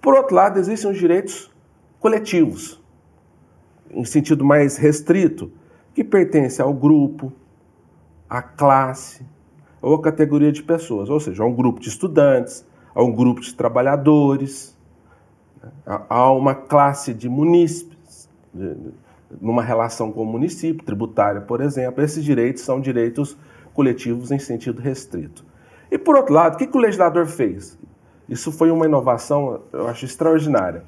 Por 0.00 0.14
outro 0.14 0.34
lado, 0.34 0.58
existem 0.58 0.90
os 0.90 0.98
direitos 0.98 1.50
coletivos, 2.00 2.80
em 3.90 4.04
sentido 4.04 4.44
mais 4.44 4.76
restrito, 4.76 5.52
que 5.94 6.02
pertencem 6.02 6.64
ao 6.64 6.72
grupo, 6.72 7.32
à 8.28 8.40
classe 8.40 9.24
ou 9.82 9.94
à 9.94 10.02
categoria 10.02 10.50
de 10.50 10.62
pessoas, 10.62 11.10
ou 11.10 11.20
seja, 11.20 11.42
a 11.42 11.46
um 11.46 11.54
grupo 11.54 11.80
de 11.80 11.88
estudantes, 11.88 12.64
a 12.94 13.02
um 13.02 13.12
grupo 13.12 13.40
de 13.40 13.54
trabalhadores, 13.54 14.76
a 15.86 16.30
uma 16.32 16.54
classe 16.54 17.12
de 17.12 17.28
munícipes, 17.28 18.28
numa 19.40 19.62
relação 19.62 20.10
com 20.10 20.22
o 20.22 20.26
município, 20.26 20.84
tributária, 20.84 21.40
por 21.40 21.60
exemplo. 21.60 22.02
Esses 22.02 22.24
direitos 22.24 22.62
são 22.62 22.80
direitos 22.80 23.36
coletivos 23.80 24.30
em 24.30 24.38
sentido 24.38 24.82
restrito. 24.82 25.42
E 25.90 25.96
por 25.96 26.14
outro 26.14 26.34
lado, 26.34 26.54
o 26.54 26.58
que, 26.58 26.66
que 26.66 26.76
o 26.76 26.80
legislador 26.80 27.26
fez? 27.26 27.78
Isso 28.28 28.52
foi 28.52 28.70
uma 28.70 28.84
inovação, 28.84 29.62
eu 29.72 29.88
acho, 29.88 30.04
extraordinária. 30.04 30.84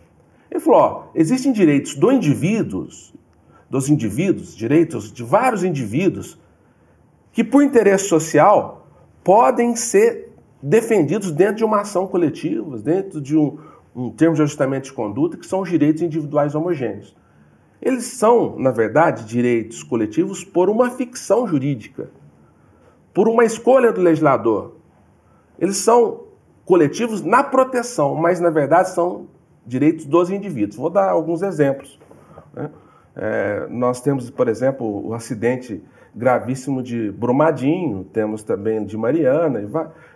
Ele 0.50 0.60
falou: 0.60 0.80
ó, 0.80 1.04
existem 1.14 1.50
direitos 1.52 1.94
do 1.94 2.12
indivíduos, 2.12 3.14
dos 3.70 3.88
indivíduos, 3.88 4.54
direitos 4.54 5.10
de 5.10 5.22
vários 5.22 5.64
indivíduos, 5.64 6.38
que 7.32 7.42
por 7.42 7.62
interesse 7.62 8.04
social 8.08 8.86
podem 9.24 9.74
ser 9.74 10.30
defendidos 10.62 11.32
dentro 11.32 11.56
de 11.56 11.64
uma 11.64 11.80
ação 11.80 12.06
coletiva, 12.06 12.76
dentro 12.76 13.22
de 13.22 13.34
um, 13.34 13.56
um 13.96 14.10
termo 14.10 14.36
de 14.36 14.42
ajustamento 14.42 14.84
de 14.84 14.92
conduta, 14.92 15.38
que 15.38 15.46
são 15.46 15.60
os 15.60 15.70
direitos 15.70 16.02
individuais 16.02 16.54
homogêneos. 16.54 17.16
Eles 17.80 18.04
são, 18.04 18.58
na 18.58 18.70
verdade, 18.70 19.24
direitos 19.24 19.82
coletivos 19.82 20.44
por 20.44 20.68
uma 20.68 20.90
ficção 20.90 21.46
jurídica 21.46 22.10
por 23.12 23.28
uma 23.28 23.44
escolha 23.44 23.92
do 23.92 24.00
legislador. 24.00 24.76
Eles 25.58 25.76
são 25.76 26.24
coletivos 26.64 27.22
na 27.22 27.42
proteção, 27.42 28.14
mas 28.14 28.40
na 28.40 28.50
verdade 28.50 28.90
são 28.90 29.28
direitos 29.66 30.06
dos 30.06 30.30
indivíduos. 30.30 30.76
Vou 30.76 30.90
dar 30.90 31.10
alguns 31.10 31.42
exemplos. 31.42 31.98
Né? 32.54 32.70
É, 33.14 33.66
nós 33.68 34.00
temos, 34.00 34.30
por 34.30 34.48
exemplo, 34.48 35.08
o 35.08 35.14
acidente 35.14 35.82
gravíssimo 36.14 36.82
de 36.82 37.10
Brumadinho, 37.10 38.04
temos 38.04 38.42
também 38.42 38.84
de 38.84 38.96
Mariana. 38.96 39.62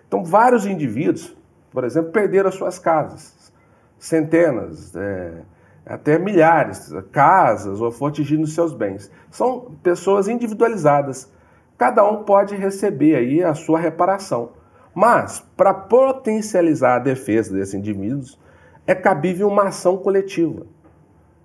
Então, 0.06 0.24
vários 0.24 0.66
indivíduos, 0.66 1.36
por 1.70 1.84
exemplo, 1.84 2.10
perderam 2.10 2.48
as 2.48 2.54
suas 2.54 2.78
casas. 2.78 3.52
Centenas, 3.98 4.94
é, 4.94 5.42
até 5.84 6.18
milhares, 6.18 6.92
casas, 7.12 7.80
ou 7.80 7.90
foram 7.90 8.12
atingidos 8.12 8.54
seus 8.54 8.72
bens. 8.72 9.10
São 9.30 9.72
pessoas 9.82 10.28
individualizadas 10.28 11.30
cada 11.76 12.04
um 12.09 12.23
pode 12.25 12.54
receber 12.54 13.16
aí 13.16 13.42
a 13.42 13.54
sua 13.54 13.78
reparação. 13.78 14.50
Mas, 14.95 15.45
para 15.56 15.75
potencializar 15.75 16.97
a 16.97 17.00
defesa 17.00 17.52
desses 17.52 17.75
indivíduos, 17.75 18.38
é 18.87 18.95
cabível 18.95 19.49
uma 19.49 19.64
ação 19.64 19.97
coletiva 19.99 20.66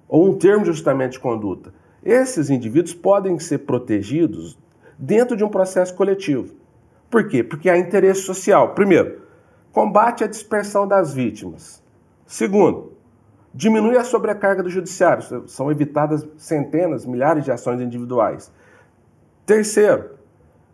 ou 0.08 0.30
um 0.30 0.38
termo 0.38 0.64
de 0.64 0.70
ajustamento 0.70 1.14
de 1.14 1.20
conduta. 1.20 1.74
Esses 2.04 2.50
indivíduos 2.50 2.94
podem 2.94 3.38
ser 3.40 3.60
protegidos 3.60 4.58
dentro 4.98 5.36
de 5.36 5.44
um 5.44 5.50
processo 5.50 5.96
coletivo. 5.96 6.54
Por 7.10 7.28
quê? 7.28 7.44
Porque 7.44 7.70
há 7.70 7.78
interesse 7.78 8.22
social. 8.22 8.74
Primeiro, 8.74 9.22
combate 9.72 10.24
a 10.24 10.28
dispersão 10.28 10.88
das 10.88 11.14
vítimas. 11.14 11.84
Segundo, 12.26 12.94
diminui 13.54 13.98
a 13.98 14.04
sobrecarga 14.04 14.64
do 14.64 14.70
judiciário. 14.70 15.48
São 15.48 15.72
evitadas 15.72 16.26
centenas, 16.38 17.06
milhares 17.06 17.44
de 17.44 17.52
ações 17.52 17.82
individuais. 17.82 18.52
Terceiro, 19.46 20.12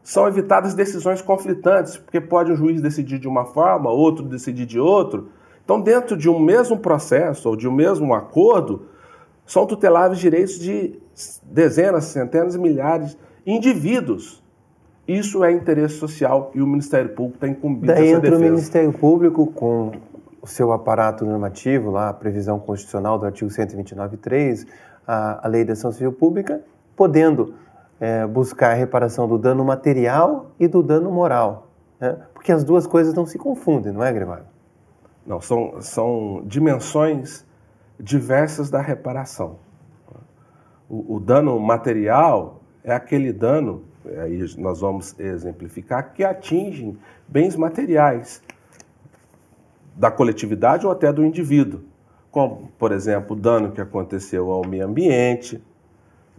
são 0.08 0.26
evitadas 0.26 0.74
decisões 0.74 1.22
conflitantes, 1.22 1.98
porque 1.98 2.22
pode 2.22 2.50
um 2.50 2.56
juiz 2.56 2.80
decidir 2.80 3.20
de 3.20 3.28
uma 3.28 3.44
forma, 3.44 3.90
outro 3.90 4.24
decidir 4.24 4.66
de 4.66 4.80
outro. 4.80 5.28
Então, 5.66 5.82
dentro 5.82 6.16
de 6.16 6.30
um 6.30 6.40
mesmo 6.40 6.78
processo 6.78 7.50
ou 7.50 7.58
de 7.58 7.68
um 7.68 7.74
mesmo 7.74 8.14
acordo, 8.14 8.86
são 9.46 9.66
tuteláveis 9.66 10.18
direitos 10.18 10.58
de 10.60 10.98
dezenas, 11.44 12.06
centenas, 12.06 12.56
milhares 12.56 13.18
de 13.46 13.52
indivíduos. 13.52 14.42
Isso 15.06 15.44
é 15.44 15.52
interesse 15.52 15.96
social 15.96 16.52
e 16.56 16.62
o 16.62 16.68
Ministério 16.68 17.10
Público 17.10 17.36
está 17.36 17.50
incumbido 17.50 17.88
Daí 17.88 18.08
entra 18.08 18.22
defesa. 18.22 18.38
o 18.38 18.50
Ministério 18.50 18.94
Público 18.94 19.48
com 19.48 19.92
o 20.42 20.48
seu 20.48 20.72
aparato 20.72 21.26
normativo, 21.26 21.92
lá 21.92 22.08
a 22.08 22.14
previsão 22.14 22.58
constitucional 22.60 23.20
do 23.20 23.26
artigo 23.26 23.52
129.3, 23.52 24.66
a, 25.06 25.46
a 25.46 25.50
Lei 25.50 25.66
da 25.66 25.74
Ação 25.74 25.92
Civil 25.92 26.14
Pública, 26.14 26.62
podendo 26.96 27.54
é, 28.00 28.26
buscar 28.26 28.72
a 28.72 28.74
reparação 28.74 29.28
do 29.28 29.38
dano 29.38 29.64
material 29.66 30.52
e 30.60 30.68
do 30.68 30.84
dano 30.84 31.12
moral. 31.12 31.68
Né? 32.00 32.18
Porque 32.34 32.52
as 32.52 32.64
duas 32.64 32.86
coisas 32.86 33.14
não 33.14 33.26
se 33.26 33.38
confundem, 33.38 33.92
não 33.92 34.04
é, 34.04 34.12
Grimalho? 34.12 34.46
Não, 35.26 35.42
são, 35.42 35.82
são 35.82 36.42
dimensões 36.46 37.46
diversas 38.00 38.70
da 38.70 38.82
reparação. 38.82 39.58
O, 40.90 41.16
o 41.16 41.20
dano 41.20 41.60
material 41.60 42.62
é 42.84 42.94
aquele 42.94 43.34
dano, 43.34 43.84
aí 44.06 44.46
nós 44.58 44.80
vamos 44.80 45.18
exemplificar, 45.20 46.14
que 46.14 46.24
atinge 46.24 46.98
bens 47.28 47.56
materiais 47.56 48.42
da 49.96 50.10
coletividade 50.12 50.86
ou 50.86 50.92
até 50.92 51.12
do 51.12 51.26
indivíduo, 51.26 51.82
como, 52.32 52.72
por 52.78 52.92
exemplo, 52.92 53.36
o 53.36 53.40
dano 53.40 53.72
que 53.72 53.82
aconteceu 53.82 54.52
ao 54.52 54.66
meio 54.66 54.86
ambiente, 54.86 55.62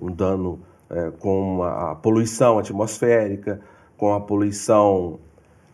um 0.00 0.10
dano 0.10 0.60
é, 0.90 1.10
com 1.18 1.62
a 1.62 1.94
poluição 1.94 2.58
atmosférica, 2.58 3.60
com 3.96 4.14
a 4.14 4.20
poluição 4.20 5.18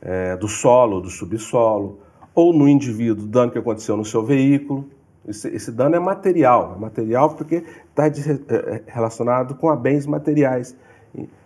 é, 0.00 0.36
do 0.36 0.48
solo, 0.48 1.00
do 1.00 1.10
subsolo, 1.10 2.00
ou 2.34 2.52
no 2.52 2.68
indivíduo, 2.68 3.26
dano 3.26 3.52
que 3.52 3.58
aconteceu 3.58 3.96
no 3.96 4.04
seu 4.04 4.24
veículo. 4.24 4.88
Esse, 5.26 5.48
esse 5.48 5.70
dano 5.70 5.94
é 5.94 6.00
material, 6.00 6.74
é 6.76 6.80
material 6.80 7.34
porque 7.34 7.64
está 7.88 8.06
é, 8.06 8.10
é, 8.10 8.82
relacionado 8.86 9.54
com 9.54 9.68
a 9.68 9.76
bens 9.76 10.06
materiais 10.06 10.76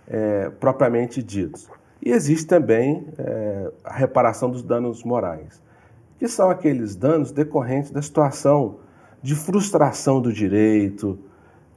é, 0.09 0.51
propriamente 0.59 1.23
ditos. 1.23 1.69
E 2.03 2.11
existe 2.11 2.47
também 2.47 3.09
a 3.83 3.93
reparação 3.93 4.49
dos 4.49 4.63
danos 4.63 5.03
morais, 5.03 5.61
que 6.17 6.29
são 6.29 6.49
aqueles 6.49 6.95
danos 6.95 7.33
decorrentes 7.33 7.91
da 7.91 8.01
situação 8.01 8.77
de 9.21 9.35
frustração 9.35 10.21
do 10.21 10.33
direito, 10.33 11.19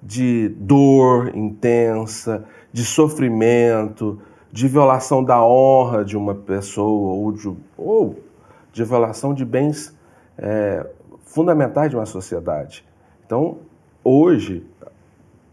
de 0.01 0.49
dor 0.49 1.35
intensa, 1.35 2.45
de 2.73 2.83
sofrimento, 2.83 4.19
de 4.51 4.67
violação 4.67 5.23
da 5.23 5.43
honra 5.45 6.03
de 6.03 6.17
uma 6.17 6.35
pessoa 6.35 7.13
ou 7.13 7.31
de, 7.31 7.53
ou 7.77 8.19
de 8.73 8.83
violação 8.83 9.33
de 9.33 9.45
bens 9.45 9.95
é, 10.37 10.85
fundamentais 11.25 11.89
de 11.89 11.95
uma 11.95 12.05
sociedade. 12.05 12.85
Então, 13.25 13.59
hoje, 14.03 14.65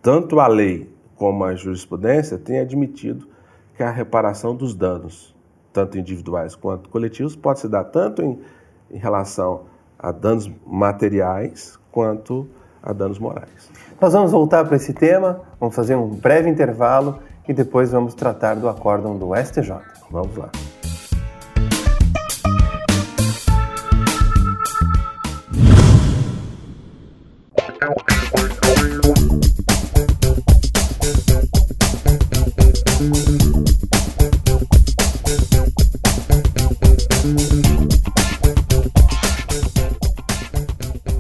tanto 0.03 0.41
a 0.41 0.47
lei 0.47 0.91
como 1.15 1.45
a 1.45 1.55
jurisprudência 1.55 2.39
têm 2.39 2.61
admitido 2.61 3.29
que 3.77 3.83
a 3.83 3.91
reparação 3.91 4.57
dos 4.57 4.75
danos, 4.75 5.35
tanto 5.73 5.99
individuais 5.99 6.57
quanto 6.57 6.89
coletivos, 6.89 7.37
pode 7.37 7.61
se 7.61 7.69
dar 7.69 7.85
tanto 7.85 8.23
em, 8.23 8.41
em 8.91 8.99
relação 8.99 9.63
a 9.99 10.11
danos 10.11 10.51
materiais 10.67 11.79
quanto 11.93 12.49
a 12.89 12.93
danos 12.93 13.19
morais. 13.19 13.71
Nós 14.01 14.13
vamos 14.13 14.33
voltar 14.33 14.65
para 14.65 14.77
esse 14.77 14.93
tema, 14.93 15.43
vamos 15.61 15.77
fazer 15.77 15.95
um 15.95 16.09
breve 16.09 16.49
intervalo 16.49 17.19
e 17.47 17.53
depois 17.53 17.93
vamos 17.93 18.15
tratar 18.15 18.55
do 18.55 18.69
acórdão 18.69 19.17
do 19.17 19.35
STJ. 19.37 19.75
Vamos 20.11 20.37
lá. 20.37 20.51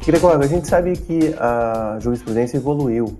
Gregório, 0.08 0.42
a 0.42 0.46
gente 0.46 0.66
sabe 0.66 0.96
que 0.96 1.34
a 1.38 1.98
jurisprudência 2.00 2.56
evoluiu. 2.56 3.18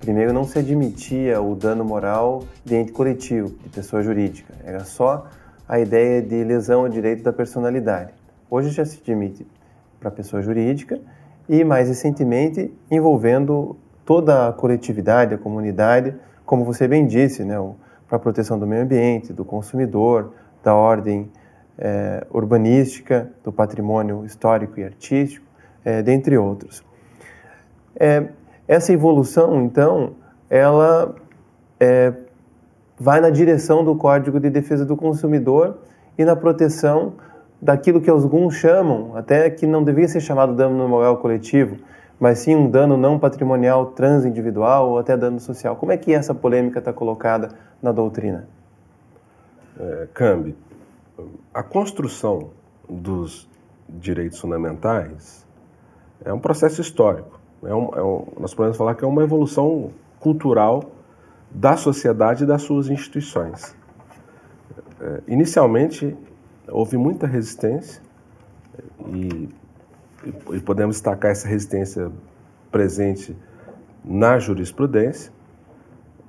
Primeiro, 0.00 0.32
não 0.32 0.44
se 0.44 0.58
admitia 0.58 1.38
o 1.42 1.54
dano 1.54 1.84
moral 1.84 2.44
de 2.64 2.76
ente 2.76 2.92
coletivo, 2.92 3.50
de 3.62 3.68
pessoa 3.68 4.02
jurídica. 4.02 4.54
Era 4.64 4.86
só 4.86 5.26
a 5.68 5.78
ideia 5.78 6.22
de 6.22 6.42
lesão 6.42 6.80
ao 6.80 6.88
direito 6.88 7.22
da 7.22 7.30
personalidade. 7.30 8.14
Hoje 8.48 8.70
já 8.70 8.86
se 8.86 8.98
admite 9.02 9.46
para 10.00 10.10
pessoa 10.10 10.40
jurídica 10.40 10.98
e, 11.46 11.62
mais 11.62 11.88
recentemente, 11.88 12.72
envolvendo 12.90 13.76
toda 14.06 14.48
a 14.48 14.52
coletividade, 14.54 15.34
a 15.34 15.38
comunidade, 15.38 16.14
como 16.46 16.64
você 16.64 16.88
bem 16.88 17.06
disse, 17.06 17.44
né, 17.44 17.56
para 18.08 18.16
a 18.16 18.18
proteção 18.18 18.58
do 18.58 18.66
meio 18.66 18.80
ambiente, 18.80 19.30
do 19.30 19.44
consumidor, 19.44 20.32
da 20.62 20.74
ordem 20.74 21.30
é, 21.76 22.26
urbanística, 22.30 23.30
do 23.44 23.52
patrimônio 23.52 24.24
histórico 24.24 24.80
e 24.80 24.84
artístico 24.84 25.44
é, 25.84 26.02
dentre 26.02 26.36
outros. 26.36 26.82
É, 27.96 28.28
essa 28.66 28.92
evolução, 28.92 29.62
então, 29.62 30.14
ela 30.48 31.14
é, 31.78 32.12
vai 32.98 33.20
na 33.20 33.30
direção 33.30 33.84
do 33.84 33.94
Código 33.94 34.40
de 34.40 34.50
Defesa 34.50 34.84
do 34.84 34.96
Consumidor 34.96 35.78
e 36.16 36.24
na 36.24 36.34
proteção 36.34 37.14
daquilo 37.60 38.00
que 38.00 38.10
alguns 38.10 38.56
chamam, 38.56 39.16
até 39.16 39.48
que 39.50 39.66
não 39.66 39.82
devia 39.82 40.08
ser 40.08 40.20
chamado 40.20 40.54
dano 40.54 40.88
moral 40.88 41.18
coletivo, 41.18 41.76
mas 42.18 42.38
sim 42.38 42.54
um 42.54 42.70
dano 42.70 42.96
não 42.96 43.18
patrimonial 43.18 43.86
transindividual 43.86 44.90
ou 44.90 44.98
até 44.98 45.16
dano 45.16 45.40
social. 45.40 45.76
Como 45.76 45.92
é 45.92 45.96
que 45.96 46.12
essa 46.12 46.34
polêmica 46.34 46.78
está 46.78 46.92
colocada 46.92 47.48
na 47.82 47.90
doutrina? 47.90 48.46
É, 49.78 50.08
Cambi, 50.14 50.54
a 51.52 51.62
construção 51.62 52.50
dos 52.88 53.48
direitos 53.88 54.38
fundamentais 54.38 55.43
é 56.24 56.32
um 56.32 56.38
processo 56.38 56.80
histórico. 56.80 57.40
É 57.62 57.74
um, 57.74 57.90
é 57.94 58.02
um, 58.02 58.26
nós 58.38 58.54
podemos 58.54 58.76
falar 58.76 58.94
que 58.94 59.04
é 59.04 59.08
uma 59.08 59.22
evolução 59.22 59.90
cultural 60.20 60.84
da 61.50 61.76
sociedade 61.76 62.44
e 62.44 62.46
das 62.46 62.62
suas 62.62 62.88
instituições. 62.88 63.74
É, 65.00 65.22
inicialmente, 65.28 66.16
houve 66.68 66.96
muita 66.96 67.26
resistência 67.26 68.02
e, 69.06 69.48
e 70.52 70.60
podemos 70.60 70.96
destacar 70.96 71.30
essa 71.30 71.48
resistência 71.48 72.10
presente 72.70 73.36
na 74.04 74.38
jurisprudência 74.38 75.32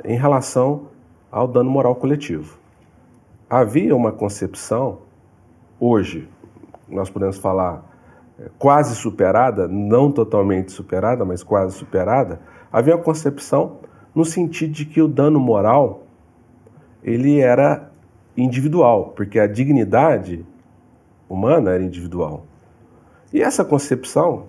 em 0.03 0.17
relação 0.17 0.89
ao 1.31 1.47
dano 1.47 1.69
moral 1.69 1.95
coletivo. 1.95 2.57
Havia 3.49 3.95
uma 3.95 4.11
concepção, 4.11 4.99
hoje, 5.79 6.29
nós 6.87 7.09
podemos 7.09 7.37
falar 7.37 7.83
quase 8.57 8.95
superada, 8.95 9.67
não 9.67 10.11
totalmente 10.11 10.71
superada, 10.71 11.23
mas 11.23 11.43
quase 11.43 11.75
superada, 11.75 12.39
havia 12.71 12.95
uma 12.95 13.03
concepção 13.03 13.79
no 14.13 14.25
sentido 14.25 14.73
de 14.73 14.85
que 14.85 15.01
o 15.01 15.07
dano 15.07 15.39
moral 15.39 16.03
ele 17.03 17.39
era 17.39 17.91
individual, 18.35 19.13
porque 19.15 19.39
a 19.39 19.47
dignidade 19.47 20.45
humana 21.29 21.71
era 21.71 21.83
individual. 21.83 22.45
E 23.31 23.41
essa 23.41 23.63
concepção, 23.63 24.47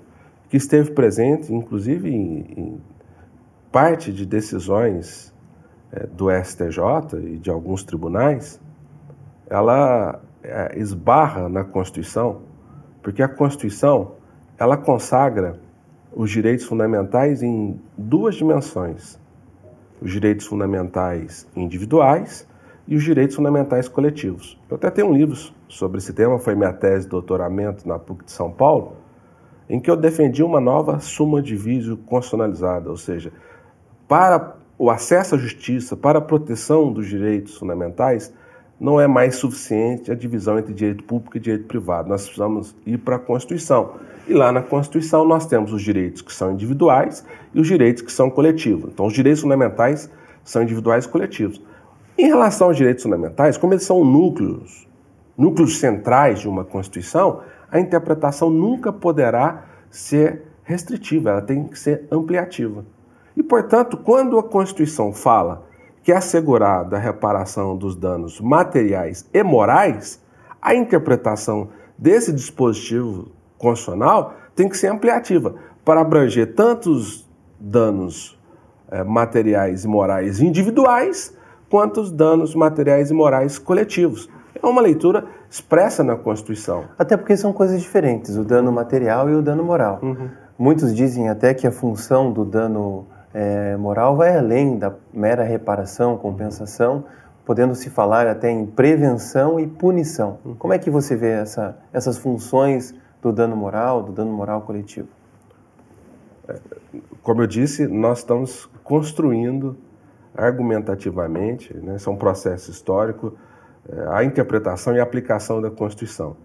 que 0.49 0.57
esteve 0.57 0.93
presente, 0.93 1.53
inclusive, 1.53 2.09
em, 2.09 2.39
em 2.57 2.81
parte 3.71 4.13
de 4.13 4.25
decisões 4.25 5.35
é, 5.93 6.07
do 6.07 6.31
STJ 6.31 7.19
e 7.21 7.39
de 7.39 7.51
alguns 7.51 7.83
tribunais, 7.83 8.61
ela 9.49 10.21
é, 10.43 10.79
esbarra 10.79 11.49
na 11.49 11.65
Constituição 11.65 12.43
porque 13.07 13.23
a 13.23 13.29
Constituição, 13.29 14.15
ela 14.59 14.77
consagra 14.77 15.61
os 16.13 16.29
direitos 16.29 16.67
fundamentais 16.67 17.41
em 17.41 17.81
duas 17.97 18.35
dimensões: 18.35 19.17
os 20.03 20.11
direitos 20.11 20.45
fundamentais 20.45 21.47
individuais 21.55 22.49
e 22.85 22.97
os 22.97 23.05
direitos 23.05 23.37
fundamentais 23.37 23.87
coletivos. 23.87 24.61
Eu 24.69 24.75
até 24.75 24.91
tenho 24.91 25.07
um 25.07 25.13
livro 25.13 25.37
sobre 25.69 25.99
esse 25.99 26.13
tema, 26.13 26.41
foi 26.41 26.57
minha 26.57 26.73
tese 26.73 27.05
de 27.05 27.11
doutoramento 27.11 27.87
na 27.87 27.97
PUC 27.97 28.25
de 28.25 28.33
São 28.33 28.51
Paulo, 28.51 28.97
em 29.71 29.79
que 29.79 29.89
eu 29.89 29.97
defendi 29.97 30.43
uma 30.43 30.61
nova 30.61 30.99
suma 30.99 31.41
divisio 31.41 31.97
constitucionalizada, 31.99 32.91
ou 32.91 32.97
seja, 32.97 33.33
para 34.09 34.57
o 34.77 34.91
acesso 34.91 35.37
à 35.37 35.39
justiça, 35.39 35.97
para 35.97 36.19
a 36.19 36.23
proteção 36.23 36.93
dos 36.93 37.07
direitos 37.07 37.57
fundamentais, 37.57 38.35
não 38.79 39.01
é 39.01 39.07
mais 39.07 39.37
suficiente 39.37 40.13
a 40.13 40.15
divisão 40.15 40.59
entre 40.59 40.75
direito 40.75 41.03
público 41.05 41.37
e 41.37 41.41
direito 41.41 41.67
privado. 41.67 42.09
Nós 42.09 42.25
precisamos 42.25 42.75
ir 42.85 42.99
para 42.99 43.17
a 43.17 43.19
Constituição. 43.19 43.95
E 44.29 44.35
lá 44.35 44.53
na 44.53 44.63
Constituição 44.63 45.25
nós 45.25 45.47
temos 45.47 45.73
os 45.73 45.83
direitos 45.83 46.21
que 46.21 46.33
são 46.33 46.53
individuais 46.53 47.25
e 47.55 47.61
os 47.61 47.67
direitos 47.67 48.03
que 48.03 48.13
são 48.13 48.29
coletivos. 48.29 48.91
Então, 48.93 49.07
os 49.07 49.15
direitos 49.15 49.41
fundamentais 49.43 50.11
são 50.45 50.63
individuais 50.63 51.05
e 51.05 51.09
coletivos. 51.09 51.61
Em 52.19 52.27
relação 52.27 52.69
aos 52.69 52.77
direitos 52.77 53.03
fundamentais, 53.03 53.57
como 53.57 53.73
eles 53.73 53.85
são 53.85 54.05
núcleos, 54.05 54.87
núcleos 55.37 55.79
centrais 55.79 56.41
de 56.41 56.49
uma 56.49 56.65
Constituição, 56.65 57.41
a 57.71 57.81
interpretação 57.81 58.51
nunca 58.51 58.93
poderá 58.93 59.65
ser 59.91 60.43
restritiva, 60.65 61.31
ela 61.31 61.43
tem 61.43 61.65
que 61.65 61.79
ser 61.79 62.07
ampliativa. 62.11 62.85
E, 63.37 63.43
portanto, 63.43 63.97
quando 63.97 64.39
a 64.39 64.43
Constituição 64.43 65.13
fala 65.13 65.66
que 66.07 66.13
é 66.13 66.17
assegurada 66.17 66.95
a 66.95 67.01
reparação 67.01 67.77
dos 67.77 67.97
danos 67.97 68.41
materiais 68.41 69.29
e 69.35 69.43
morais, 69.43 70.23
a 70.63 70.73
interpretação 70.73 71.71
desse 71.99 72.33
dispositivo 72.33 73.33
constitucional 73.59 74.35
tem 74.55 74.69
que 74.69 74.79
ser 74.79 74.87
ampliativa 74.87 75.57
para 75.85 76.03
abranger 76.03 76.55
tantos 76.55 77.29
danos 77.59 78.39
é, 78.89 79.03
materiais 79.03 79.85
e 79.85 79.89
morais 79.89 80.41
individuais 80.41 81.37
quanto 81.69 82.01
os 82.01 82.13
danos 82.13 82.55
materiais 82.55 83.11
e 83.11 83.13
morais 83.13 83.59
coletivos. 83.59 84.31
É 84.63 84.65
uma 84.65 84.83
leitura 84.83 85.27
expressa 85.51 86.05
na 86.05 86.15
Constituição. 86.15 86.85
Até 86.97 87.17
porque 87.17 87.37
são 87.37 87.53
coisas 87.53 87.83
diferentes, 87.83 88.37
o 88.37 88.45
dano 88.45 88.71
material 88.71 89.29
e 89.29 89.35
o 89.35 89.43
dano 89.43 89.65
moral. 89.65 89.99
Uhum. 90.01 90.31
Muitos 90.57 90.95
dizem 90.95 91.29
até 91.29 91.53
que 91.53 91.67
a 91.67 91.73
função 91.73 92.33
do 92.33 92.45
dano 92.45 93.09
é, 93.37 93.77
moral 93.77 94.17
vai 94.17 94.35
além 94.35 94.79
da 94.79 94.95
mera 95.13 95.45
reparação, 95.45 96.17
compensação, 96.17 97.05
podendo 97.45 97.75
se 97.75 97.91
falar 97.91 98.27
até 98.27 98.51
em 98.51 98.65
prevenção 98.65 99.61
e 99.61 99.67
punição. 99.67 100.39
Como 100.59 100.73
é 100.73 100.79
que 100.79 100.89
você 100.89 101.15
vê 101.15 101.33
essa, 101.33 101.77
essas 101.93 102.17
funções 102.17 102.95
do 103.21 103.31
dano 103.31 103.55
moral, 103.55 104.03
do 104.03 104.11
dano 104.11 104.33
moral 104.33 104.63
coletivo? 104.63 105.09
É, 106.49 106.57
como 107.23 107.43
eu 107.43 107.47
disse, 107.47 107.87
nós 107.87 108.21
estamos 108.21 108.71
construindo 108.83 109.77
argumentativamente, 110.35 111.77
né, 111.77 111.97
isso 111.97 112.09
é 112.09 112.13
um 112.15 112.17
processo 112.17 112.71
histórico, 112.71 113.35
é, 113.87 114.17
a 114.17 114.25
interpretação 114.25 114.97
e 114.97 115.01
a 115.01 115.03
aplicação 115.03 115.61
da 115.61 115.71
Constituição, 115.71 116.39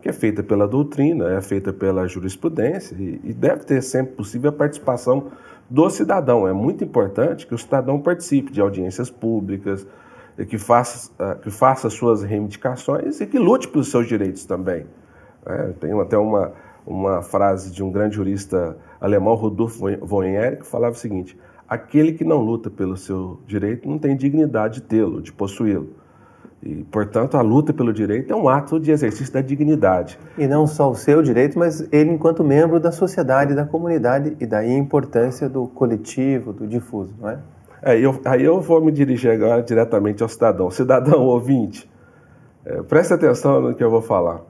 que 0.00 0.08
é 0.08 0.12
feita 0.14 0.42
pela 0.42 0.66
doutrina, 0.66 1.30
é 1.30 1.42
feita 1.42 1.74
pela 1.74 2.08
jurisprudência 2.08 2.96
e, 2.98 3.20
e 3.22 3.34
deve 3.34 3.64
ter 3.64 3.82
sempre 3.82 4.14
possível 4.14 4.48
a 4.48 4.52
participação 4.52 5.30
do 5.68 5.90
cidadão. 5.90 6.46
É 6.46 6.52
muito 6.52 6.82
importante 6.84 7.46
que 7.46 7.54
o 7.54 7.58
cidadão 7.58 8.00
participe 8.00 8.52
de 8.52 8.60
audiências 8.60 9.10
públicas, 9.10 9.86
que 10.48 10.56
faça, 10.56 11.10
ah, 11.18 11.34
que 11.34 11.50
faça 11.50 11.90
suas 11.90 12.22
reivindicações 12.22 13.20
e 13.20 13.26
que 13.26 13.38
lute 13.38 13.68
pelos 13.68 13.90
seus 13.90 14.06
direitos 14.06 14.44
também. 14.44 14.86
É, 15.44 15.72
tem 15.80 15.98
até 16.00 16.16
uma, 16.16 16.52
uma 16.86 17.22
frase 17.22 17.72
de 17.72 17.82
um 17.82 17.90
grande 17.90 18.16
jurista 18.16 18.76
alemão, 19.00 19.34
Rudolf 19.34 19.80
von 20.00 20.22
Ehre, 20.22 20.56
que 20.58 20.66
falava 20.66 20.94
o 20.94 20.98
seguinte: 20.98 21.38
aquele 21.68 22.12
que 22.12 22.24
não 22.24 22.38
luta 22.38 22.70
pelo 22.70 22.96
seu 22.96 23.40
direito 23.46 23.88
não 23.88 23.98
tem 23.98 24.16
dignidade 24.16 24.74
de 24.74 24.82
tê-lo, 24.82 25.20
de 25.20 25.32
possuí-lo. 25.32 25.90
E, 26.62 26.84
portanto, 26.84 27.36
a 27.36 27.40
luta 27.40 27.72
pelo 27.72 27.92
direito 27.92 28.32
é 28.32 28.36
um 28.36 28.48
ato 28.48 28.80
de 28.80 28.90
exercício 28.90 29.32
da 29.32 29.40
dignidade. 29.40 30.18
E 30.36 30.46
não 30.46 30.66
só 30.66 30.90
o 30.90 30.94
seu 30.94 31.22
direito, 31.22 31.58
mas 31.58 31.86
ele 31.92 32.10
enquanto 32.10 32.42
membro 32.42 32.80
da 32.80 32.90
sociedade, 32.90 33.54
da 33.54 33.64
comunidade, 33.64 34.36
e 34.40 34.46
daí 34.46 34.70
a 34.74 34.78
importância 34.78 35.48
do 35.48 35.68
coletivo, 35.68 36.52
do 36.52 36.66
difuso, 36.66 37.14
não 37.20 37.28
é? 37.28 37.38
é 37.82 37.98
eu, 38.00 38.20
aí 38.24 38.42
eu 38.42 38.60
vou 38.60 38.84
me 38.84 38.90
dirigir 38.90 39.30
agora 39.30 39.62
diretamente 39.62 40.22
ao 40.22 40.28
cidadão. 40.28 40.70
Cidadão 40.70 41.22
ouvinte, 41.26 41.88
é, 42.64 42.82
preste 42.82 43.14
atenção 43.14 43.60
no 43.60 43.74
que 43.74 43.82
eu 43.82 43.90
vou 43.90 44.02
falar. 44.02 44.40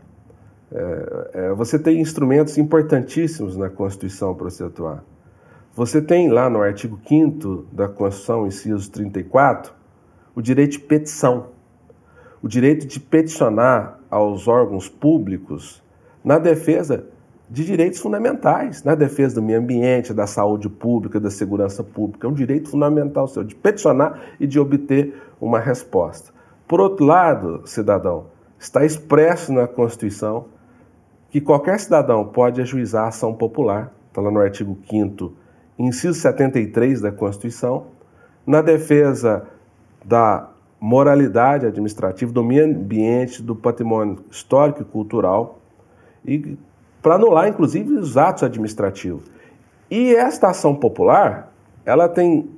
É, 0.73 1.31
é, 1.33 1.53
você 1.55 1.79
tem 1.79 2.01
instrumentos 2.01 2.57
importantíssimos 2.57 3.57
na 3.57 3.69
Constituição 3.69 4.35
para 4.35 4.51
você 4.51 4.65
atuar. 4.65 5.05
Você 5.75 6.01
tem 6.03 6.31
lá 6.31 6.49
no 6.51 6.61
artigo 6.61 6.99
5 7.07 7.67
da 7.71 7.87
Constituição, 7.87 8.47
inciso 8.47 8.91
34, 8.91 9.73
o 10.35 10.43
direito 10.43 10.73
de 10.73 10.81
petição. 10.81 11.58
O 12.43 12.49
direito 12.49 12.87
de 12.87 13.01
peticionar 13.01 13.99
aos 14.11 14.47
órgãos 14.47 14.89
públicos 14.89 15.83
na 16.25 16.39
defesa 16.39 17.05
de 17.51 17.65
direitos 17.65 17.99
fundamentais, 17.99 18.85
na 18.85 18.95
defesa 18.95 19.37
do 19.37 19.43
meio 19.43 19.59
ambiente, 19.59 20.13
da 20.13 20.27
saúde 20.27 20.69
pública, 20.69 21.19
da 21.19 21.31
segurança 21.31 21.83
pública. 21.83 22.27
É 22.27 22.31
um 22.31 22.35
direito 22.35 22.71
fundamental 22.71 23.27
seu, 23.27 23.43
de 23.43 23.55
peticionar 23.55 24.21
e 24.39 24.47
de 24.47 24.61
obter 24.61 25.15
uma 25.41 25.59
resposta. 25.59 26.31
Por 26.67 26.81
outro 26.81 27.07
lado, 27.07 27.63
cidadão, 27.65 28.27
está 28.59 28.85
expresso 28.85 29.53
na 29.53 29.67
Constituição 29.67 30.47
que 31.31 31.41
qualquer 31.41 31.81
cidadão 31.81 32.27
pode 32.27 32.61
ajuizar 32.61 33.05
a 33.05 33.09
ação 33.09 33.35
popular, 33.35 33.93
está 34.09 34.21
lá 34.21 34.31
no 34.31 34.41
artigo 34.41 34.77
5 34.89 35.33
inciso 35.79 36.19
73 36.21 37.01
da 37.01 37.13
Constituição, 37.13 37.87
na 38.47 38.61
defesa 38.61 39.47
da 40.05 40.51
moralidade 40.81 41.67
administrativa, 41.67 42.33
do 42.33 42.45
meio 42.45 42.65
ambiente, 42.65 43.43
do 43.43 43.55
patrimônio 43.55 44.19
histórico 44.31 44.83
e 44.83 44.85
cultural, 44.85 45.59
e 46.25 46.57
para 47.03 47.15
anular, 47.15 47.49
inclusive, 47.49 47.95
os 47.95 48.17
atos 48.17 48.43
administrativos. 48.43 49.25
E 49.91 50.15
esta 50.15 50.49
ação 50.49 50.75
popular, 50.75 51.53
ela 51.85 52.09
tem 52.09 52.51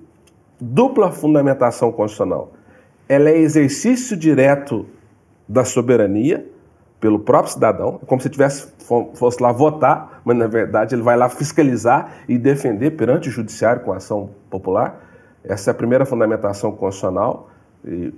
dupla 0.60 1.10
fundamentação 1.10 1.92
constitucional. 1.92 2.52
Ela 3.08 3.30
é 3.30 3.38
exercício 3.38 4.16
direto 4.16 4.86
da 5.48 5.64
soberania 5.64 6.46
pelo 7.00 7.18
próprio 7.18 7.52
cidadão, 7.52 8.00
como 8.06 8.20
se 8.20 8.28
tivesse 8.28 8.72
fosse 9.14 9.40
lá 9.40 9.52
votar, 9.52 10.20
mas 10.24 10.36
na 10.36 10.48
verdade 10.48 10.94
ele 10.94 11.02
vai 11.02 11.16
lá 11.16 11.28
fiscalizar 11.28 12.24
e 12.28 12.36
defender 12.36 12.90
perante 12.92 13.28
o 13.28 13.32
judiciário 13.32 13.82
com 13.82 13.92
ação 13.92 14.30
popular. 14.50 15.00
Essa 15.44 15.70
é 15.70 15.72
a 15.72 15.74
primeira 15.74 16.04
fundamentação 16.04 16.72
constitucional, 16.72 17.49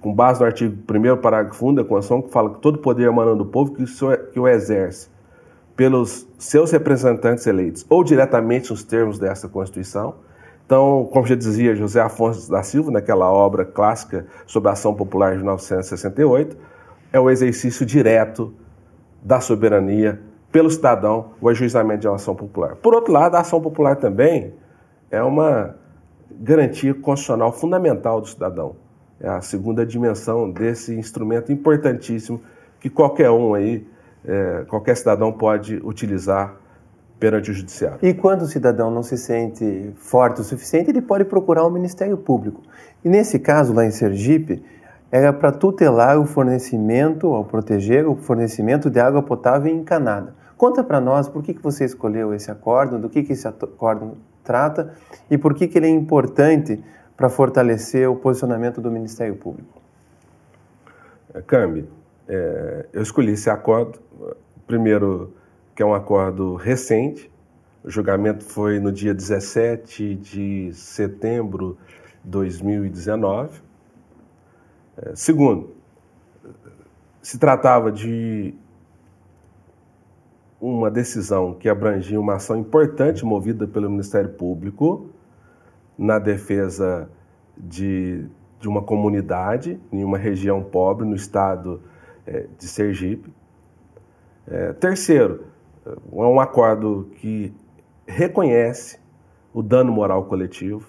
com 0.00 0.12
base 0.12 0.40
no 0.40 0.46
artigo 0.46 0.76
1 0.90 1.16
parágrafo 1.18 1.68
1 1.68 1.74
da 1.74 1.84
Constituição, 1.84 2.22
que 2.22 2.32
fala 2.32 2.50
que 2.50 2.60
todo 2.60 2.78
poder 2.78 3.06
emana 3.06 3.34
do 3.34 3.46
povo 3.46 3.72
que 3.72 3.82
o, 3.82 3.86
que 4.32 4.40
o 4.40 4.48
exerce 4.48 5.08
pelos 5.76 6.26
seus 6.38 6.70
representantes 6.70 7.46
eleitos 7.46 7.86
ou 7.88 8.04
diretamente 8.04 8.70
nos 8.70 8.82
termos 8.82 9.18
dessa 9.18 9.48
Constituição. 9.48 10.14
Então, 10.66 11.08
como 11.12 11.26
já 11.26 11.34
dizia 11.34 11.74
José 11.74 12.00
Afonso 12.00 12.50
da 12.50 12.62
Silva, 12.62 12.90
naquela 12.90 13.30
obra 13.30 13.64
clássica 13.64 14.26
sobre 14.46 14.68
a 14.68 14.72
ação 14.72 14.94
popular 14.94 15.32
de 15.32 15.38
1968, 15.38 16.56
é 17.12 17.20
o 17.20 17.30
exercício 17.30 17.84
direto 17.84 18.54
da 19.22 19.40
soberania 19.40 20.20
pelo 20.50 20.70
cidadão 20.70 21.30
o 21.40 21.48
ajuizamento 21.48 22.00
de 22.00 22.08
uma 22.08 22.16
ação 22.16 22.34
popular. 22.34 22.76
Por 22.76 22.94
outro 22.94 23.12
lado, 23.12 23.36
a 23.36 23.40
ação 23.40 23.60
popular 23.60 23.96
também 23.96 24.54
é 25.10 25.22
uma 25.22 25.76
garantia 26.30 26.94
constitucional 26.94 27.52
fundamental 27.52 28.20
do 28.20 28.28
cidadão. 28.28 28.76
É 29.22 29.28
a 29.28 29.40
segunda 29.40 29.86
dimensão 29.86 30.50
desse 30.50 30.94
instrumento 30.94 31.52
importantíssimo 31.52 32.42
que 32.80 32.90
qualquer 32.90 33.30
um 33.30 33.54
aí 33.54 33.86
é, 34.24 34.64
qualquer 34.68 34.96
cidadão 34.96 35.32
pode 35.32 35.80
utilizar 35.84 36.56
perante 37.18 37.50
o 37.50 37.54
judiciário. 37.54 37.98
E 38.02 38.12
quando 38.12 38.42
o 38.42 38.46
cidadão 38.46 38.90
não 38.90 39.02
se 39.02 39.16
sente 39.16 39.92
forte 39.94 40.40
o 40.40 40.44
suficiente, 40.44 40.90
ele 40.90 41.00
pode 41.00 41.24
procurar 41.24 41.64
o 41.64 41.70
Ministério 41.70 42.16
Público. 42.16 42.60
E 43.04 43.08
nesse 43.08 43.38
caso, 43.38 43.72
lá 43.72 43.84
em 43.84 43.92
Sergipe, 43.92 44.62
era 45.10 45.32
para 45.32 45.52
tutelar 45.52 46.18
o 46.18 46.26
fornecimento, 46.26 47.28
ou 47.28 47.44
proteger 47.44 48.08
o 48.08 48.16
fornecimento 48.16 48.90
de 48.90 48.98
água 48.98 49.22
potável 49.22 49.72
encanada. 49.72 50.34
Conta 50.56 50.82
para 50.82 51.00
nós 51.00 51.28
por 51.28 51.42
que, 51.42 51.54
que 51.54 51.62
você 51.62 51.84
escolheu 51.84 52.34
esse 52.34 52.50
acordo, 52.50 52.98
do 52.98 53.08
que, 53.08 53.22
que 53.22 53.32
esse 53.32 53.46
acordo 53.46 54.16
trata 54.42 54.92
e 55.30 55.38
por 55.38 55.54
que, 55.54 55.68
que 55.68 55.78
ele 55.78 55.86
é 55.86 55.90
importante 55.90 56.82
para 57.22 57.30
fortalecer 57.30 58.10
o 58.10 58.16
posicionamento 58.16 58.80
do 58.80 58.90
Ministério 58.90 59.36
Público. 59.36 59.80
Cambi, 61.46 61.88
é, 62.26 62.86
eu 62.92 63.00
escolhi 63.00 63.30
esse 63.30 63.48
acordo, 63.48 64.00
primeiro, 64.66 65.32
que 65.72 65.84
é 65.84 65.86
um 65.86 65.94
acordo 65.94 66.56
recente, 66.56 67.30
o 67.84 67.88
julgamento 67.88 68.42
foi 68.42 68.80
no 68.80 68.90
dia 68.90 69.14
17 69.14 70.16
de 70.16 70.72
setembro 70.72 71.78
de 72.24 72.30
2019. 72.30 73.60
É, 74.96 75.14
segundo, 75.14 75.76
se 77.22 77.38
tratava 77.38 77.92
de 77.92 78.52
uma 80.60 80.90
decisão 80.90 81.54
que 81.54 81.68
abrangia 81.68 82.18
uma 82.18 82.34
ação 82.34 82.58
importante 82.58 83.24
movida 83.24 83.64
pelo 83.68 83.88
Ministério 83.88 84.30
Público 84.30 85.11
na 85.98 86.18
defesa 86.18 87.08
de, 87.56 88.24
de 88.60 88.68
uma 88.68 88.82
comunidade 88.82 89.80
em 89.92 90.04
uma 90.04 90.18
região 90.18 90.62
pobre 90.62 91.06
no 91.06 91.14
estado 91.14 91.80
é, 92.26 92.46
de 92.58 92.66
Sergipe. 92.66 93.32
É, 94.46 94.72
terceiro, 94.72 95.46
é 95.86 95.90
um 96.12 96.40
acordo 96.40 97.10
que 97.16 97.54
reconhece 98.06 98.98
o 99.52 99.62
dano 99.62 99.92
moral 99.92 100.24
coletivo, 100.24 100.86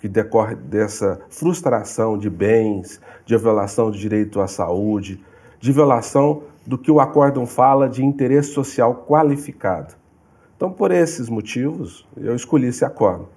que 0.00 0.08
decorre 0.08 0.56
dessa 0.56 1.20
frustração 1.30 2.18
de 2.18 2.28
bens, 2.28 3.00
de 3.24 3.36
violação 3.36 3.90
do 3.90 3.96
direito 3.96 4.40
à 4.40 4.48
saúde, 4.48 5.24
de 5.60 5.72
violação 5.72 6.42
do 6.66 6.76
que 6.76 6.90
o 6.90 7.00
acórdão 7.00 7.46
fala 7.46 7.88
de 7.88 8.04
interesse 8.04 8.52
social 8.52 9.06
qualificado. 9.08 9.94
Então, 10.56 10.72
por 10.72 10.90
esses 10.90 11.28
motivos, 11.28 12.06
eu 12.16 12.34
escolhi 12.34 12.66
esse 12.66 12.84
acordo, 12.84 13.28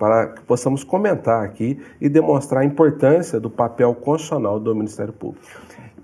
para 0.00 0.28
que 0.28 0.40
possamos 0.44 0.82
comentar 0.82 1.44
aqui 1.44 1.78
e 2.00 2.08
demonstrar 2.08 2.62
a 2.62 2.64
importância 2.64 3.38
do 3.38 3.50
papel 3.50 3.94
constitucional 3.94 4.58
do 4.58 4.74
Ministério 4.74 5.12
Público. 5.12 5.44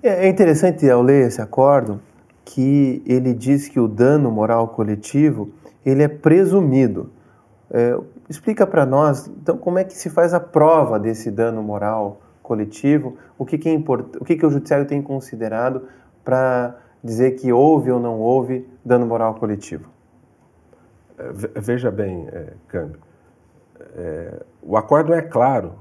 É, 0.02 0.26
é 0.26 0.28
interessante 0.28 0.88
ao 0.90 1.00
ler 1.00 1.26
esse 1.26 1.40
acordo 1.40 1.98
que 2.44 3.02
ele 3.06 3.32
diz 3.32 3.68
que 3.68 3.80
o 3.80 3.88
dano 3.88 4.30
moral 4.30 4.68
coletivo 4.68 5.50
ele 5.84 6.02
é 6.02 6.08
presumido. 6.08 7.10
É, 7.70 7.98
explica 8.28 8.66
para 8.66 8.84
nós, 8.84 9.28
então, 9.28 9.56
como 9.56 9.78
é 9.78 9.84
que 9.84 9.94
se 9.94 10.10
faz 10.10 10.34
a 10.34 10.40
prova 10.40 11.00
desse 11.00 11.30
dano 11.30 11.62
moral 11.62 12.20
coletivo? 12.42 13.16
O 13.38 13.46
que, 13.46 13.56
que, 13.56 13.70
é 13.70 13.72
import... 13.72 14.14
o, 14.20 14.24
que, 14.26 14.36
que 14.36 14.44
o 14.44 14.50
judiciário 14.50 14.86
tem 14.86 15.00
considerado 15.00 15.84
para 16.22 16.76
dizer 17.02 17.30
que 17.32 17.50
houve 17.50 17.90
ou 17.90 17.98
não 17.98 18.20
houve 18.20 18.68
dano 18.84 19.06
moral 19.06 19.36
coletivo? 19.36 19.88
É, 21.18 21.32
veja 21.60 21.90
bem, 21.90 22.28
é, 22.30 22.52
Câmbio, 22.68 23.05
é, 23.96 24.42
o 24.62 24.76
acordo 24.76 25.12
é 25.12 25.22
claro, 25.22 25.74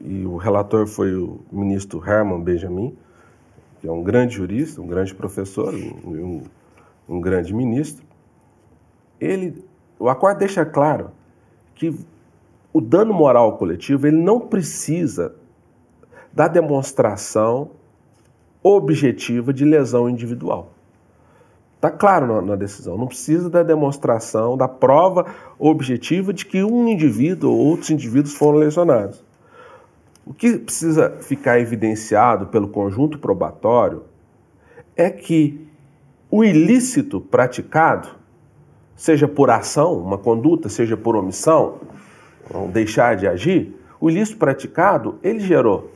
e 0.00 0.24
o 0.24 0.36
relator 0.36 0.86
foi 0.86 1.14
o 1.14 1.40
ministro 1.50 2.02
Herman 2.04 2.42
Benjamin, 2.42 2.96
que 3.80 3.88
é 3.88 3.92
um 3.92 4.02
grande 4.02 4.36
jurista, 4.36 4.80
um 4.80 4.86
grande 4.86 5.14
professor, 5.14 5.74
um, 5.74 6.42
um 7.08 7.20
grande 7.20 7.54
ministro, 7.54 8.04
ele, 9.20 9.64
o 9.98 10.08
acordo 10.08 10.38
deixa 10.38 10.64
claro 10.64 11.10
que 11.74 11.94
o 12.72 12.80
dano 12.80 13.12
moral 13.12 13.56
coletivo 13.58 14.06
ele 14.06 14.16
não 14.16 14.40
precisa 14.40 15.34
da 16.32 16.48
demonstração 16.48 17.70
objetiva 18.62 19.52
de 19.52 19.64
lesão 19.64 20.08
individual. 20.08 20.72
Está 21.82 21.90
claro 21.90 22.40
na, 22.42 22.54
decisão, 22.54 22.96
não 22.96 23.08
precisa 23.08 23.50
da 23.50 23.64
demonstração, 23.64 24.56
da 24.56 24.68
prova 24.68 25.26
objetiva 25.58 26.32
de 26.32 26.46
que 26.46 26.62
um 26.62 26.86
indivíduo 26.86 27.50
ou 27.50 27.58
outros 27.58 27.90
indivíduos 27.90 28.36
foram 28.36 28.58
lesionados. 28.58 29.24
O 30.24 30.32
que 30.32 30.58
precisa 30.58 31.10
ficar 31.20 31.58
evidenciado 31.58 32.46
pelo 32.46 32.68
conjunto 32.68 33.18
probatório 33.18 34.04
é 34.94 35.10
que 35.10 35.66
o 36.30 36.44
ilícito 36.44 37.20
praticado, 37.20 38.10
seja 38.94 39.26
por 39.26 39.50
ação, 39.50 39.98
uma 39.98 40.16
conduta, 40.16 40.68
seja 40.68 40.96
por 40.96 41.16
omissão, 41.16 41.80
deixar 42.72 43.16
de 43.16 43.26
agir, 43.26 43.76
o 44.00 44.08
ilícito 44.08 44.38
praticado, 44.38 45.18
ele 45.20 45.40
gerou 45.40 45.90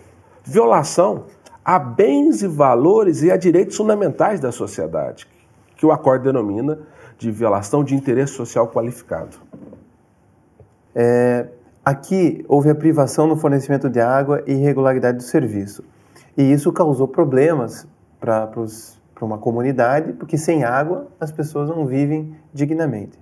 violação 0.45 1.27
a 1.65 1.79
bens 1.79 2.43
e 2.43 2.49
valores 2.49 3.23
e 3.23 3.31
a 3.31 3.37
direitos 3.37 3.77
fundamentais 3.77 4.41
da 4.41 4.51
sociedade, 4.51 5.29
que 5.77 5.87
o 5.87 5.93
acordo 5.93 6.25
denomina 6.25 6.79
de 7.19 7.31
violação 7.31 7.85
de 7.85 7.95
interesse 7.95 8.33
social 8.33 8.69
qualificado. 8.69 9.39
É, 10.95 11.49
Aqui 11.87 12.45
houve 12.49 12.69
a 12.69 12.75
privação 12.75 13.29
no 13.29 13.37
fornecimento 13.37 13.89
de 13.89 14.01
água 14.01 14.43
e 14.45 14.55
irregularidade 14.55 15.19
do 15.19 15.23
serviço. 15.23 15.85
E 16.37 16.43
isso 16.43 16.73
causou 16.73 17.07
problemas 17.07 17.87
para 18.19 18.51
uma 19.21 19.39
comunidade, 19.39 20.13
porque 20.15 20.37
sem 20.37 20.65
água 20.65 21.07
as 21.21 21.31
pessoas 21.31 21.69
não 21.69 21.87
vivem 21.87 22.35
dignamente. 22.53 23.17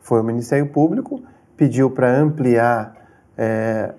Foi 0.00 0.20
o 0.20 0.24
Ministério 0.24 0.66
Público, 0.66 1.22
pediu 1.56 1.88
para 1.88 2.12
ampliar 2.18 2.96
é, 3.38 3.94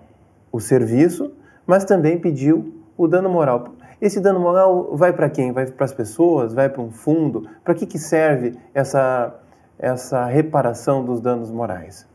o 0.52 0.60
serviço, 0.60 1.32
mas 1.66 1.86
também 1.86 2.20
pediu 2.20 2.84
o 2.98 3.08
dano 3.08 3.30
moral. 3.30 3.76
Esse 4.02 4.20
dano 4.20 4.40
moral 4.40 4.98
vai 4.98 5.14
para 5.14 5.30
quem? 5.30 5.52
Vai 5.52 5.68
para 5.68 5.86
as 5.86 5.94
pessoas? 5.94 6.56
Vai 6.56 6.68
para 6.68 6.82
um 6.82 6.90
fundo? 6.90 7.48
Para 7.64 7.76
que, 7.76 7.86
que 7.86 8.00
serve 8.00 8.58
essa, 8.74 9.40
essa 9.78 10.26
reparação 10.26 11.06
dos 11.06 11.22
danos 11.22 11.52
morais? 11.52 12.08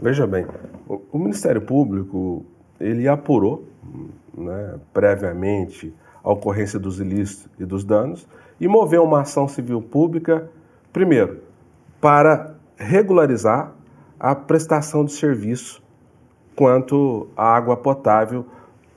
Veja 0.00 0.26
bem, 0.26 0.46
o 0.88 1.18
Ministério 1.18 1.60
Público 1.60 2.46
ele 2.80 3.06
apurou 3.06 3.64
né, 4.34 4.76
previamente 4.94 5.94
a 6.24 6.32
ocorrência 6.32 6.78
dos 6.78 7.00
ilícitos 7.00 7.50
e 7.58 7.66
dos 7.66 7.84
danos 7.84 8.26
e 8.58 8.66
moveu 8.66 9.04
uma 9.04 9.22
ação 9.22 9.46
civil 9.46 9.82
pública, 9.82 10.48
primeiro, 10.92 11.42
para 12.00 12.54
regularizar 12.76 13.72
a 14.18 14.34
prestação 14.34 15.04
de 15.04 15.12
serviço 15.12 15.82
quanto 16.56 17.28
à 17.36 17.54
água 17.56 17.76
potável 17.76 18.46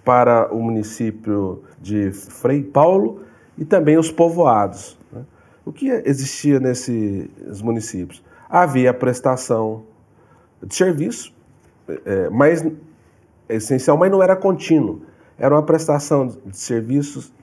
para 0.03 0.53
o 0.53 0.61
município 0.61 1.63
de 1.79 2.11
Frei 2.11 2.63
Paulo 2.63 3.21
e 3.57 3.65
também 3.65 3.97
os 3.97 4.11
povoados. 4.11 4.97
Né? 5.11 5.23
O 5.65 5.71
que 5.71 5.89
existia 5.89 6.59
nesses 6.59 7.61
municípios? 7.61 8.23
Havia 8.49 8.93
prestação 8.93 9.83
de 10.61 10.75
serviço, 10.75 11.33
é, 12.05 12.29
mas 12.29 12.65
essencial, 13.47 13.97
mas 13.97 14.11
não 14.11 14.21
era 14.21 14.35
contínuo. 14.35 15.01
Era 15.37 15.55
uma 15.55 15.63
prestação 15.63 16.27
de 16.27 16.57
serviços 16.57 17.33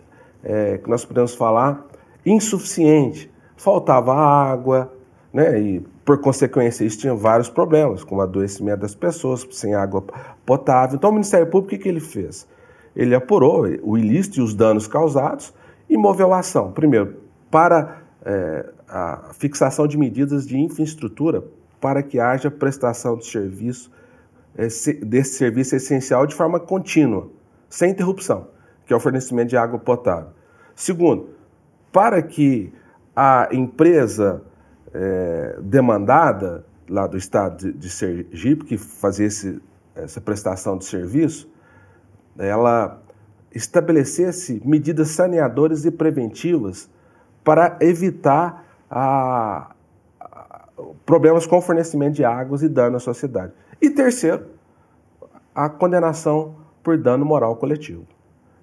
é, 0.42 0.78
que 0.78 0.88
nós 0.88 1.04
podemos 1.04 1.34
falar 1.34 1.86
insuficiente. 2.24 3.30
Faltava 3.56 4.14
água, 4.14 4.92
né? 5.32 5.60
E 5.60 5.86
por 6.08 6.16
consequência 6.22 6.86
isso 6.86 7.00
tinha 7.00 7.14
vários 7.14 7.50
problemas, 7.50 8.02
como 8.02 8.22
adoecimento 8.22 8.80
das 8.80 8.94
pessoas, 8.94 9.46
sem 9.50 9.74
água 9.74 10.02
potável. 10.46 10.96
Então 10.96 11.10
o 11.10 11.12
Ministério 11.12 11.46
Público 11.48 11.74
o 11.74 11.78
que, 11.78 11.86
ele 11.86 12.00
fez? 12.00 12.48
Ele 12.96 13.14
apurou 13.14 13.66
o 13.82 13.98
ilícito 13.98 14.40
e 14.40 14.42
os 14.42 14.54
danos 14.54 14.86
causados 14.86 15.52
e 15.86 15.98
moveu 15.98 16.32
a 16.32 16.38
ação. 16.38 16.72
Primeiro, 16.72 17.16
para 17.50 17.98
é, 18.24 18.70
a 18.88 19.32
fixação 19.34 19.86
de 19.86 19.98
medidas 19.98 20.46
de 20.46 20.56
infraestrutura 20.58 21.44
para 21.78 22.02
que 22.02 22.18
haja 22.18 22.50
prestação 22.50 23.18
de 23.18 23.26
serviço, 23.26 23.92
desse 25.04 25.34
serviço 25.34 25.76
essencial 25.76 26.26
de 26.26 26.34
forma 26.34 26.58
contínua, 26.58 27.28
sem 27.68 27.90
interrupção, 27.90 28.46
que 28.86 28.94
é 28.94 28.96
o 28.96 29.00
fornecimento 29.00 29.50
de 29.50 29.58
água 29.58 29.78
potável. 29.78 30.30
Segundo, 30.74 31.28
para 31.92 32.22
que 32.22 32.72
a 33.14 33.50
empresa 33.52 34.42
é, 34.94 35.58
demandada 35.62 36.64
lá 36.88 37.06
do 37.06 37.16
estado 37.16 37.58
de, 37.58 37.72
de 37.72 37.90
Sergipe, 37.90 38.64
que 38.64 38.78
fazia 38.78 39.26
esse, 39.26 39.60
essa 39.94 40.20
prestação 40.20 40.78
de 40.78 40.84
serviço, 40.84 41.48
ela 42.38 43.00
estabelecesse 43.54 44.62
medidas 44.64 45.08
saneadoras 45.08 45.84
e 45.84 45.90
preventivas 45.90 46.88
para 47.42 47.76
evitar 47.80 48.64
a, 48.90 49.74
problemas 51.04 51.46
com 51.46 51.58
o 51.58 51.62
fornecimento 51.62 52.14
de 52.14 52.24
águas 52.24 52.62
e 52.62 52.68
dano 52.68 52.96
à 52.96 53.00
sociedade. 53.00 53.52
E 53.80 53.90
terceiro, 53.90 54.46
a 55.54 55.68
condenação 55.68 56.56
por 56.82 56.96
dano 56.96 57.24
moral 57.24 57.56
coletivo. 57.56 58.06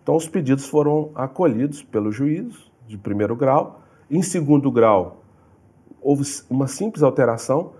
Então, 0.01 0.15
os 0.15 0.27
pedidos 0.27 0.67
foram 0.67 1.09
acolhidos 1.15 1.81
pelo 1.81 2.11
juiz 2.11 2.71
de 2.88 2.97
primeiro 2.97 3.35
grau. 3.35 3.81
Em 4.09 4.21
segundo 4.21 4.71
grau, 4.71 5.24
houve 6.05 6.23
uma 6.51 6.67
simples 6.67 7.01
alteração 7.01 7.73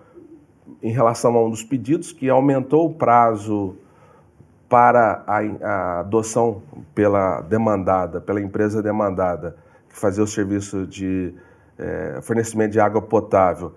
em 0.82 0.92
relação 0.92 1.36
a 1.38 1.46
um 1.46 1.50
dos 1.52 1.64
pedidos, 1.64 2.12
que 2.12 2.28
aumentou 2.28 2.88
o 2.88 2.94
prazo 2.94 3.76
para 4.68 5.24
a, 5.28 5.38
a 5.64 6.00
adoção 6.00 6.64
pela 6.96 7.42
demandada, 7.42 8.20
pela 8.20 8.42
empresa 8.42 8.82
demandada, 8.82 9.56
que 9.88 9.96
fazia 9.96 10.24
o 10.24 10.28
serviço 10.28 10.88
de 10.88 11.36
é, 11.78 12.20
fornecimento 12.24 12.72
de 12.72 12.80
água 12.80 13.00
potável, 13.00 13.74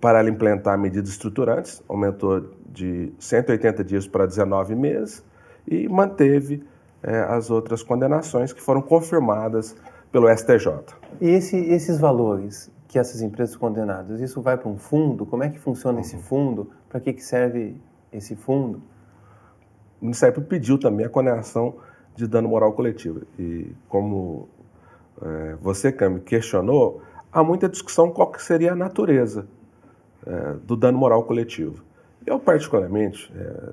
para 0.00 0.18
ela 0.18 0.28
implementar 0.28 0.76
medidas 0.76 1.10
estruturantes, 1.10 1.80
aumentou 1.88 2.50
de 2.66 3.12
180 3.20 3.84
dias 3.84 4.06
para 4.08 4.26
19 4.26 4.74
meses 4.74 5.24
e 5.68 5.88
manteve 5.88 6.64
é, 7.00 7.20
as 7.20 7.48
outras 7.48 7.82
condenações 7.82 8.52
que 8.52 8.60
foram 8.60 8.82
confirmadas 8.82 9.76
pelo 10.10 10.28
STJ. 10.28 10.68
E 11.20 11.28
esse, 11.28 11.56
esses 11.56 11.98
valores 11.98 12.73
que 12.94 12.98
essas 13.00 13.22
empresas 13.22 13.56
condenadas, 13.56 14.20
isso 14.20 14.40
vai 14.40 14.56
para 14.56 14.68
um 14.68 14.78
fundo? 14.78 15.26
Como 15.26 15.42
é 15.42 15.48
que 15.48 15.58
funciona 15.58 15.96
uhum. 15.96 16.00
esse 16.00 16.16
fundo? 16.16 16.70
Para 16.88 17.00
que, 17.00 17.12
que 17.12 17.24
serve 17.24 17.76
esse 18.12 18.36
fundo? 18.36 18.80
O 20.00 20.04
Ministério 20.04 20.32
Público 20.32 20.50
pediu 20.50 20.78
também 20.78 21.04
a 21.04 21.08
condenação 21.08 21.74
de 22.14 22.24
dano 22.28 22.48
moral 22.48 22.72
coletivo. 22.72 23.22
E 23.36 23.74
como 23.88 24.48
é, 25.20 25.56
você, 25.60 25.90
Cami, 25.90 26.20
questionou, 26.20 27.02
há 27.32 27.42
muita 27.42 27.68
discussão 27.68 28.12
qual 28.12 28.30
que 28.30 28.40
seria 28.40 28.74
a 28.74 28.76
natureza 28.76 29.48
é, 30.24 30.52
do 30.62 30.76
dano 30.76 30.96
moral 30.96 31.24
coletivo. 31.24 31.82
Eu, 32.24 32.38
particularmente, 32.38 33.34
é, 33.36 33.72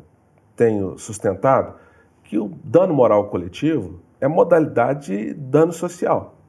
tenho 0.56 0.98
sustentado 0.98 1.76
que 2.24 2.40
o 2.40 2.50
dano 2.64 2.92
moral 2.92 3.30
coletivo 3.30 4.00
é 4.20 4.28
modalidade 4.28 5.16
de 5.16 5.34
dano 5.36 5.72
social. 5.72 6.41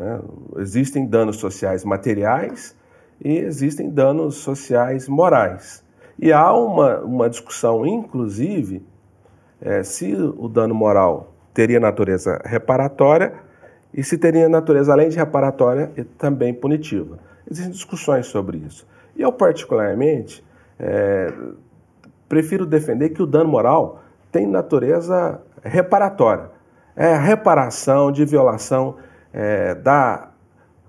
Né? 0.00 0.18
Existem 0.56 1.06
danos 1.06 1.36
sociais 1.36 1.84
materiais 1.84 2.74
e 3.22 3.36
existem 3.36 3.90
danos 3.90 4.36
sociais 4.36 5.06
morais. 5.06 5.84
E 6.18 6.32
há 6.32 6.54
uma, 6.54 7.00
uma 7.00 7.28
discussão, 7.28 7.84
inclusive, 7.84 8.82
é, 9.60 9.82
se 9.82 10.14
o 10.14 10.48
dano 10.48 10.74
moral 10.74 11.34
teria 11.52 11.78
natureza 11.78 12.40
reparatória 12.46 13.34
e 13.92 14.02
se 14.02 14.16
teria 14.16 14.48
natureza, 14.48 14.90
além 14.90 15.10
de 15.10 15.18
reparatória, 15.18 15.92
também 16.16 16.54
punitiva. 16.54 17.18
Existem 17.50 17.70
discussões 17.70 18.26
sobre 18.26 18.56
isso. 18.56 18.86
E 19.14 19.20
eu, 19.20 19.30
particularmente, 19.30 20.42
é, 20.78 21.30
prefiro 22.26 22.64
defender 22.64 23.10
que 23.10 23.22
o 23.22 23.26
dano 23.26 23.50
moral 23.50 24.00
tem 24.32 24.46
natureza 24.46 25.42
reparatória. 25.62 26.50
É 26.96 27.14
a 27.14 27.18
reparação 27.18 28.10
de 28.10 28.24
violação 28.24 28.96
é, 29.32 29.74
da 29.74 30.30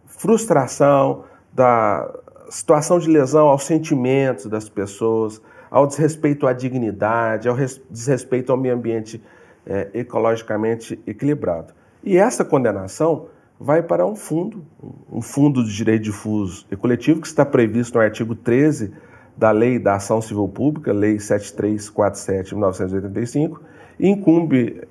frustração, 0.06 1.24
da 1.54 2.10
situação 2.50 3.00
de 3.00 3.10
lesão 3.10 3.48
aos 3.48 3.64
sentimentos 3.66 4.46
das 4.46 4.70
pessoas, 4.70 5.42
ao 5.70 5.88
desrespeito 5.88 6.46
à 6.46 6.54
dignidade, 6.54 7.48
ao 7.48 7.56
desrespeito 7.90 8.52
ao 8.52 8.58
meio 8.58 8.76
ambiente 8.76 9.22
é, 9.66 9.90
ecologicamente 9.94 11.00
equilibrado. 11.08 11.74
E 12.04 12.18
essa 12.18 12.44
condenação 12.44 13.28
vai 13.60 13.82
para 13.82 14.06
um 14.06 14.16
fundo, 14.16 14.66
um 15.10 15.22
fundo 15.22 15.64
de 15.64 15.74
direito 15.74 16.04
difuso 16.04 16.66
e 16.72 16.76
coletivo 16.76 17.22
que 17.22 17.28
está 17.28 17.46
previsto 17.46 17.96
no 17.96 18.04
artigo 18.04 18.36
13 18.36 18.92
da 19.38 19.52
Lei 19.52 19.80
da 19.80 19.96
Ação 19.96 20.22
Civil 20.22 20.48
Pública, 20.48 20.92
Lei 20.92 21.20
7347 21.20 22.50
de 22.50 22.56
1985, 22.56 23.62
e 24.00 24.10
incumbe 24.10 24.82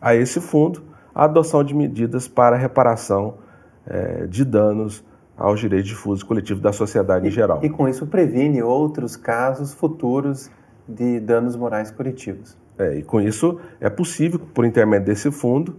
a 0.00 0.14
esse 0.14 0.40
fundo 0.40 0.82
a 1.14 1.24
adoção 1.24 1.62
de 1.62 1.74
medidas 1.74 2.26
para 2.26 2.56
reparação 2.56 3.34
é, 3.86 4.26
de 4.26 4.44
danos 4.44 5.04
aos 5.36 5.60
direitos 5.60 5.88
difusos 5.88 6.22
coletivos 6.22 6.62
da 6.62 6.72
sociedade 6.72 7.26
e, 7.26 7.28
em 7.28 7.30
geral. 7.30 7.60
E 7.62 7.68
com 7.68 7.88
isso 7.88 8.06
previne 8.06 8.62
outros 8.62 9.16
casos 9.16 9.72
futuros 9.72 10.50
de 10.88 11.20
danos 11.20 11.56
morais 11.56 11.90
coletivos. 11.90 12.56
É, 12.78 12.96
e 12.98 13.02
com 13.02 13.20
isso 13.20 13.60
é 13.80 13.88
possível, 13.88 14.40
por 14.52 14.64
intermédio 14.64 15.06
desse 15.06 15.30
fundo, 15.30 15.76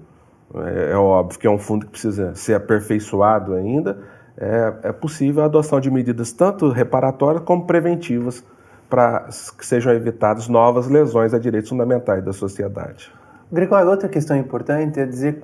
é, 0.54 0.91
é, 0.91 0.95
óbvio 0.95 1.39
que 1.39 1.48
é 1.48 1.50
um 1.50 1.58
fundo 1.58 1.86
que 1.86 1.91
precisa 1.93 2.34
ser 2.36 2.54
aperfeiçoado 2.54 3.54
ainda. 3.54 4.00
É, 4.38 4.74
é 4.84 4.91
possível 4.91 5.43
a 5.43 5.45
adoção 5.45 5.80
de 5.80 5.89
medidas 5.89 6.32
tanto 6.32 6.69
reparatórias 6.69 7.43
como 7.43 7.65
preventivas 7.65 8.43
para 8.89 9.28
que 9.58 9.65
sejam 9.65 9.93
evitadas 9.93 10.48
novas 10.48 10.88
lesões 10.88 11.34
a 11.34 11.39
direitos 11.39 11.69
fundamentais 11.69 12.24
da 12.24 12.32
sociedade. 12.32 13.12
Gregório, 13.56 13.89
outra 13.89 14.10
questão 14.10 14.36
importante 14.36 15.00
é 15.00 15.06
dizer 15.06 15.41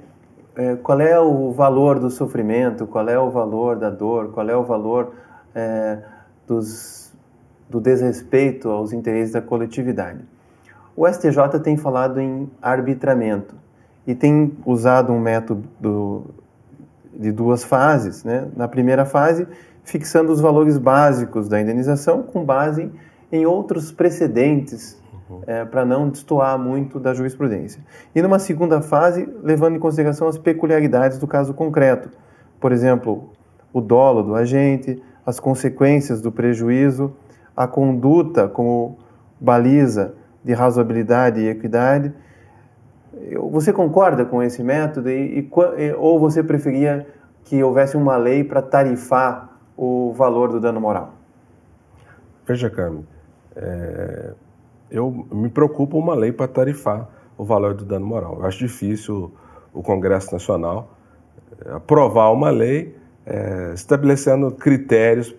é, 0.58 0.76
qual 0.76 1.00
é 1.00 1.17
o 1.17 1.50
valor 1.54 1.97
do 1.97 2.10
sofrimento, 2.10 2.86
qual 2.86 3.08
é 3.08 3.17
o 3.17 3.32
valor 3.32 3.78
da 3.78 3.89
dor, 3.89 4.34
qual 4.34 4.50
é 4.50 4.56
o 4.56 4.65
valor 4.65 5.13
é, 5.56 5.97
dos, 6.45 7.13
do 7.69 7.80
desrespeito 7.80 8.69
aos 8.69 8.91
interesses 8.91 9.32
da 9.32 9.41
coletividade. 9.41 10.19
O 10.93 11.08
STJ 11.08 11.58
tem 11.63 11.78
falado 11.78 12.19
em 12.19 12.52
arbitramento 12.62 13.56
e 14.06 14.13
tem 14.13 14.58
usado 14.65 15.13
um 15.13 15.19
método 15.21 16.26
de 17.13 17.32
duas 17.32 17.63
fases. 17.63 18.26
Né? 18.26 18.45
Na 18.58 18.67
primeira 18.67 19.06
fase, 19.06 19.47
fixando 19.86 20.34
os 20.34 20.41
valores 20.41 20.78
básicos 20.78 21.47
da 21.47 21.62
indenização 21.62 22.24
com 22.24 22.43
base 22.43 22.91
em 23.32 23.45
outros 23.45 23.89
precedentes. 23.89 25.01
É, 25.46 25.65
para 25.65 25.86
não 25.86 26.10
destoar 26.10 26.58
muito 26.58 27.00
da 27.00 27.13
jurisprudência. 27.13 27.82
E 28.13 28.22
numa 28.22 28.39
segunda 28.39 28.82
fase, 28.82 29.28
levando 29.44 29.76
em 29.76 29.80
consideração 29.80 30.28
as 30.28 30.38
peculiaridades 30.38 31.17
do 31.17 31.28
caso 31.28 31.54
concreto. 31.54 32.10
Por 32.60 32.72
exemplo, 32.72 33.30
o 33.74 33.82
dolo 33.82 34.24
do 34.24 34.36
agente, 34.36 35.02
as 35.26 35.39
consequências 35.39 36.22
do 36.22 36.32
prejuízo, 36.32 37.13
a 37.56 37.67
conduta 37.67 38.48
como 38.48 38.98
baliza 39.39 40.13
de 40.44 40.54
razoabilidade 40.54 41.39
e 41.39 41.48
equidade 41.48 42.13
você 43.50 43.72
concorda 43.72 44.26
com 44.26 44.41
esse 44.41 44.63
método 44.63 45.10
e, 45.10 45.39
e, 45.39 45.94
ou 45.98 46.20
você 46.20 46.44
preferia 46.44 47.06
que 47.44 47.62
houvesse 47.63 47.98
uma 47.98 48.17
lei 48.17 48.44
para 48.44 48.62
tarifar 48.62 49.50
o 49.76 50.13
valor 50.13 50.52
do 50.52 50.60
dano 50.60 50.80
moral? 50.80 51.13
Veja, 52.46 52.70
Cami, 52.70 53.06
é, 53.56 54.34
eu 54.91 55.25
me 55.32 55.49
preocupa 55.49 55.95
uma 55.97 56.13
lei 56.13 56.32
para 56.32 56.47
tarifar 56.47 57.08
o 57.38 57.43
valor 57.43 57.73
do 57.73 57.86
dano 57.86 58.06
moral. 58.06 58.38
Eu 58.39 58.45
acho 58.45 58.60
difícil 58.60 59.32
o 59.73 59.82
Congresso 59.82 60.32
Nacional 60.32 60.89
é, 61.65 61.71
aprovar 61.71 62.32
uma 62.32 62.49
lei 62.49 62.95
é, 63.25 63.71
estabelecendo 63.73 64.51
critérios 64.51 65.34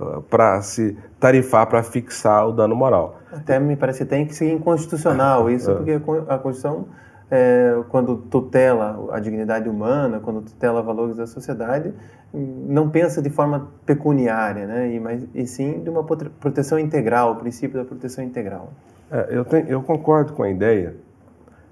uh, 0.00 0.22
para 0.22 0.60
se 0.62 0.96
tarifar 1.20 1.66
para 1.66 1.82
fixar 1.82 2.48
o 2.48 2.52
dano 2.52 2.74
moral. 2.74 3.18
Até 3.32 3.58
me 3.58 3.76
parece 3.76 4.04
que 4.04 4.10
tem 4.10 4.26
que 4.26 4.34
ser 4.34 4.50
inconstitucional 4.50 5.48
isso, 5.50 5.70
é. 5.70 5.74
porque 5.74 5.92
a 6.28 6.38
Constituição 6.38 6.86
é, 7.30 7.82
quando 7.88 8.16
tutela 8.16 9.08
a 9.12 9.18
dignidade 9.18 9.68
humana, 9.68 10.20
quando 10.20 10.42
tutela 10.42 10.82
valores 10.82 11.16
da 11.16 11.26
sociedade, 11.26 11.92
não 12.32 12.90
pensa 12.90 13.22
de 13.22 13.30
forma 13.30 13.70
pecuniária, 13.84 14.66
né? 14.66 14.92
e, 14.92 15.00
mas, 15.00 15.24
e 15.34 15.46
sim 15.46 15.80
de 15.82 15.88
uma 15.88 16.04
proteção 16.04 16.78
integral, 16.78 17.32
o 17.32 17.36
princípio 17.36 17.78
da 17.78 17.84
proteção 17.84 18.22
integral. 18.22 18.72
É, 19.10 19.28
eu, 19.30 19.44
tenho, 19.44 19.66
eu 19.68 19.82
concordo 19.82 20.32
com 20.32 20.42
a 20.42 20.50
ideia 20.50 20.96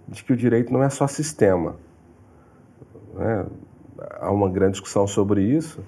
de 0.09 0.23
que 0.25 0.33
o 0.33 0.37
direito 0.37 0.73
não 0.73 0.83
é 0.83 0.89
só 0.89 1.07
sistema. 1.07 1.77
Né? 3.15 3.47
Há 4.21 4.31
uma 4.31 4.49
grande 4.49 4.73
discussão 4.73 5.07
sobre 5.07 5.43
isso, 5.43 5.85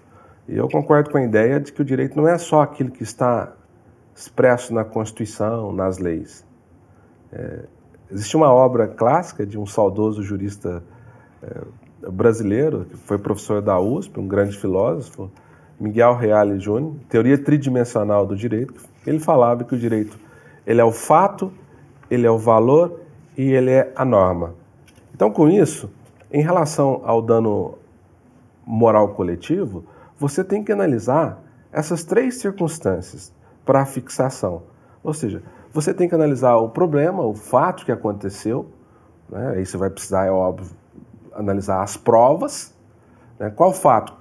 e 0.49 0.57
eu 0.57 0.69
concordo 0.69 1.11
com 1.11 1.19
a 1.19 1.23
ideia 1.23 1.59
de 1.59 1.73
que 1.73 1.83
o 1.83 1.85
direito 1.85 2.17
não 2.17 2.29
é 2.29 2.39
só 2.39 2.63
aquilo 2.63 2.91
que 2.91 3.03
está 3.03 3.53
expresso 4.15 4.73
na 4.73 4.85
Constituição, 4.85 5.73
nas 5.73 5.99
leis. 5.99 6.45
É, 7.33 7.65
Existe 8.11 8.37
uma 8.37 8.53
obra 8.53 8.87
clássica 8.87 9.45
de 9.45 9.59
um 9.59 9.67
saudoso 9.67 10.23
jurista 10.23 10.83
é, 11.43 11.61
brasileiro, 12.01 12.85
que 12.85 12.97
foi 12.97 13.19
professor 13.19 13.63
da 13.63 13.79
USP, 13.79 14.21
um 14.21 14.29
grande 14.29 14.57
filósofo, 14.57 15.31
Miguel 15.79 16.15
Reale 16.17 16.59
Júnior, 16.59 16.95
Teoria 17.09 17.37
Tridimensional 17.37 18.27
do 18.27 18.37
Direito. 18.37 18.75
Ele 19.07 19.19
falava 19.19 19.65
que 19.65 19.75
o 19.75 19.79
direito 19.79 20.19
ele 20.67 20.81
é 20.81 20.85
o 20.85 20.91
fato, 20.91 21.53
ele 22.11 22.27
é 22.27 22.31
o 22.31 22.39
valor 22.39 23.01
e 23.37 23.43
ele 23.43 23.71
é 23.71 23.93
a 23.95 24.05
norma. 24.05 24.55
Então, 25.15 25.31
com 25.31 25.49
isso, 25.49 25.91
em 26.31 26.43
relação 26.43 27.03
ao 27.05 27.23
dano 27.23 27.79
moral 28.67 29.11
coletivo, 29.11 29.85
você 30.19 30.43
tem 30.43 30.65
que 30.65 30.73
analisar 30.73 31.41
essas 31.73 32.03
três 32.03 32.39
circunstâncias 32.39 33.33
para 33.65 33.83
a 33.83 33.87
fixação. 33.87 34.63
Ou 35.05 35.15
seja, 35.15 35.43
você 35.73 35.95
tem 35.95 36.09
que 36.09 36.15
analisar 36.15 36.57
o 36.57 36.69
problema, 36.69 37.23
o 37.23 37.35
fato 37.35 37.85
que 37.85 37.93
aconteceu, 37.93 38.67
né? 39.29 39.55
aí 39.57 39.65
você 39.65 39.77
vai 39.77 39.91
precisar, 39.91 40.27
é 40.27 40.31
óbvio, 40.31 40.75
analisar 41.37 41.83
as 41.83 41.97
provas, 41.97 42.75
né? 43.39 43.51
qual 43.51 43.73
fato, 43.73 44.15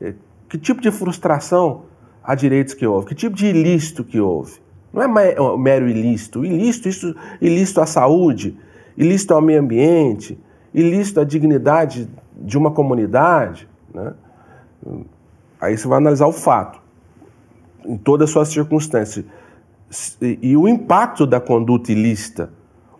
é, 0.00 0.14
que 0.48 0.58
tipo 0.58 0.80
de 0.80 0.90
frustração 0.90 1.82
há 2.22 2.34
direitos 2.34 2.74
que 2.74 2.86
houve, 2.86 3.06
que 3.06 3.14
tipo 3.14 3.36
de 3.36 3.46
ilícito 3.46 4.04
que 4.04 4.20
houve. 4.20 4.60
Não 4.92 5.02
é 5.02 5.56
mero 5.56 5.88
ilícito, 5.88 6.44
ilícito, 6.44 6.88
isso, 6.88 7.14
ilícito 7.40 7.80
à 7.80 7.86
saúde, 7.86 8.58
ilícito 8.96 9.32
ao 9.32 9.40
meio 9.40 9.60
ambiente, 9.60 10.38
ilícito 10.74 11.20
à 11.20 11.24
dignidade 11.24 12.08
de 12.36 12.58
uma 12.58 12.72
comunidade. 12.72 13.68
Né? 13.94 14.12
Aí 15.60 15.76
você 15.76 15.86
vai 15.86 15.98
analisar 15.98 16.26
o 16.26 16.32
fato, 16.32 16.80
em 17.84 17.96
todas 17.96 18.28
as 18.28 18.32
suas 18.32 18.48
circunstâncias 18.48 19.24
e 20.20 20.56
o 20.56 20.68
impacto 20.68 21.26
da 21.26 21.40
conduta 21.40 21.90
ilícita, 21.90 22.50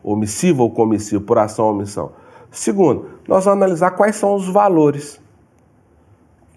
omissiva 0.02 0.62
ou 0.62 0.70
comissiva, 0.70 1.22
por 1.22 1.38
ação 1.38 1.66
ou 1.66 1.72
omissão. 1.72 2.12
Segundo, 2.50 3.06
nós 3.28 3.44
vamos 3.44 3.62
analisar 3.62 3.92
quais 3.92 4.16
são 4.16 4.34
os 4.34 4.48
valores 4.48 5.20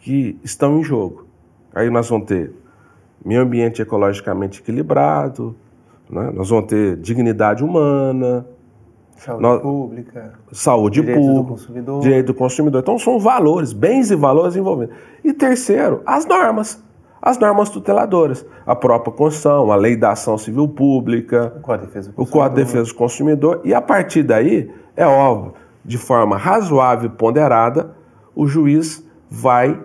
que 0.01 0.39
estão 0.43 0.79
em 0.79 0.83
jogo. 0.83 1.25
Aí 1.73 1.89
nós 1.89 2.09
vamos 2.09 2.27
ter 2.27 2.51
meio 3.23 3.41
ambiente 3.41 3.81
ecologicamente 3.81 4.59
equilibrado, 4.59 5.55
né? 6.09 6.31
nós 6.33 6.49
vamos 6.49 6.65
ter 6.65 6.97
dignidade 6.97 7.63
humana, 7.63 8.45
saúde 9.17 9.41
nós, 9.41 9.61
pública, 9.61 10.33
saúde 10.51 11.01
direito 11.01 11.19
pública, 11.19 11.41
do 11.41 11.47
consumidor. 11.47 12.01
direito 12.01 12.25
do 12.27 12.33
consumidor. 12.33 12.81
Então 12.81 12.99
são 12.99 13.19
valores, 13.19 13.71
bens 13.71 14.11
e 14.11 14.15
valores 14.15 14.55
envolvidos. 14.55 14.95
E 15.23 15.31
terceiro, 15.33 16.01
as 16.05 16.25
normas 16.25 16.81
as 17.25 17.37
normas 17.37 17.69
tuteladoras, 17.69 18.45
a 18.65 18.75
própria 18.75 19.13
Constituição, 19.13 19.71
a 19.71 19.77
Lei 19.77 19.95
da 19.95 20.11
Ação 20.11 20.37
Civil 20.37 20.67
Pública, 20.67 21.53
o 21.55 21.61
Código 21.61 21.87
de 21.87 21.93
Defesa 21.93 22.09
do 22.09 22.15
Consumidor, 22.15 22.49
de 22.49 22.55
Defesa 22.55 22.83
do 22.83 22.95
Consumidor 22.95 23.61
e 23.63 23.73
a 23.73 23.81
partir 23.81 24.23
daí, 24.23 24.69
é 24.93 25.05
óbvio, 25.05 25.53
de 25.83 25.97
forma 25.97 26.37
razoável 26.37 27.09
e 27.09 27.13
ponderada, 27.13 27.95
o 28.35 28.47
juiz 28.47 29.05
vai 29.29 29.81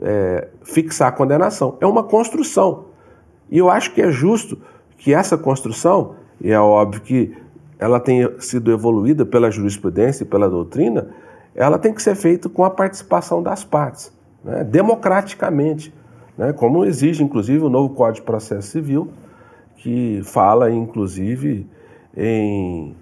é, 0.00 0.48
fixar 0.62 1.08
a 1.08 1.12
condenação. 1.12 1.76
É 1.80 1.86
uma 1.86 2.02
construção. 2.02 2.86
E 3.50 3.58
eu 3.58 3.70
acho 3.70 3.92
que 3.92 4.02
é 4.02 4.10
justo 4.10 4.58
que 4.96 5.14
essa 5.14 5.38
construção, 5.38 6.14
e 6.40 6.50
é 6.50 6.60
óbvio 6.60 7.00
que 7.00 7.36
ela 7.78 8.00
tenha 8.00 8.40
sido 8.40 8.72
evoluída 8.72 9.24
pela 9.24 9.50
jurisprudência 9.50 10.24
e 10.24 10.26
pela 10.26 10.48
doutrina, 10.50 11.08
ela 11.54 11.78
tem 11.78 11.92
que 11.92 12.02
ser 12.02 12.14
feita 12.14 12.48
com 12.48 12.64
a 12.64 12.70
participação 12.70 13.42
das 13.42 13.64
partes, 13.64 14.12
né, 14.44 14.64
democraticamente 14.64 15.92
né, 16.38 16.52
como 16.52 16.84
exige, 16.84 17.24
inclusive, 17.24 17.64
o 17.64 17.68
novo 17.68 17.92
Código 17.94 18.20
de 18.20 18.22
Processo 18.22 18.68
Civil, 18.68 19.10
que 19.76 20.20
fala, 20.22 20.70
inclusive, 20.70 21.66
em 22.16 22.94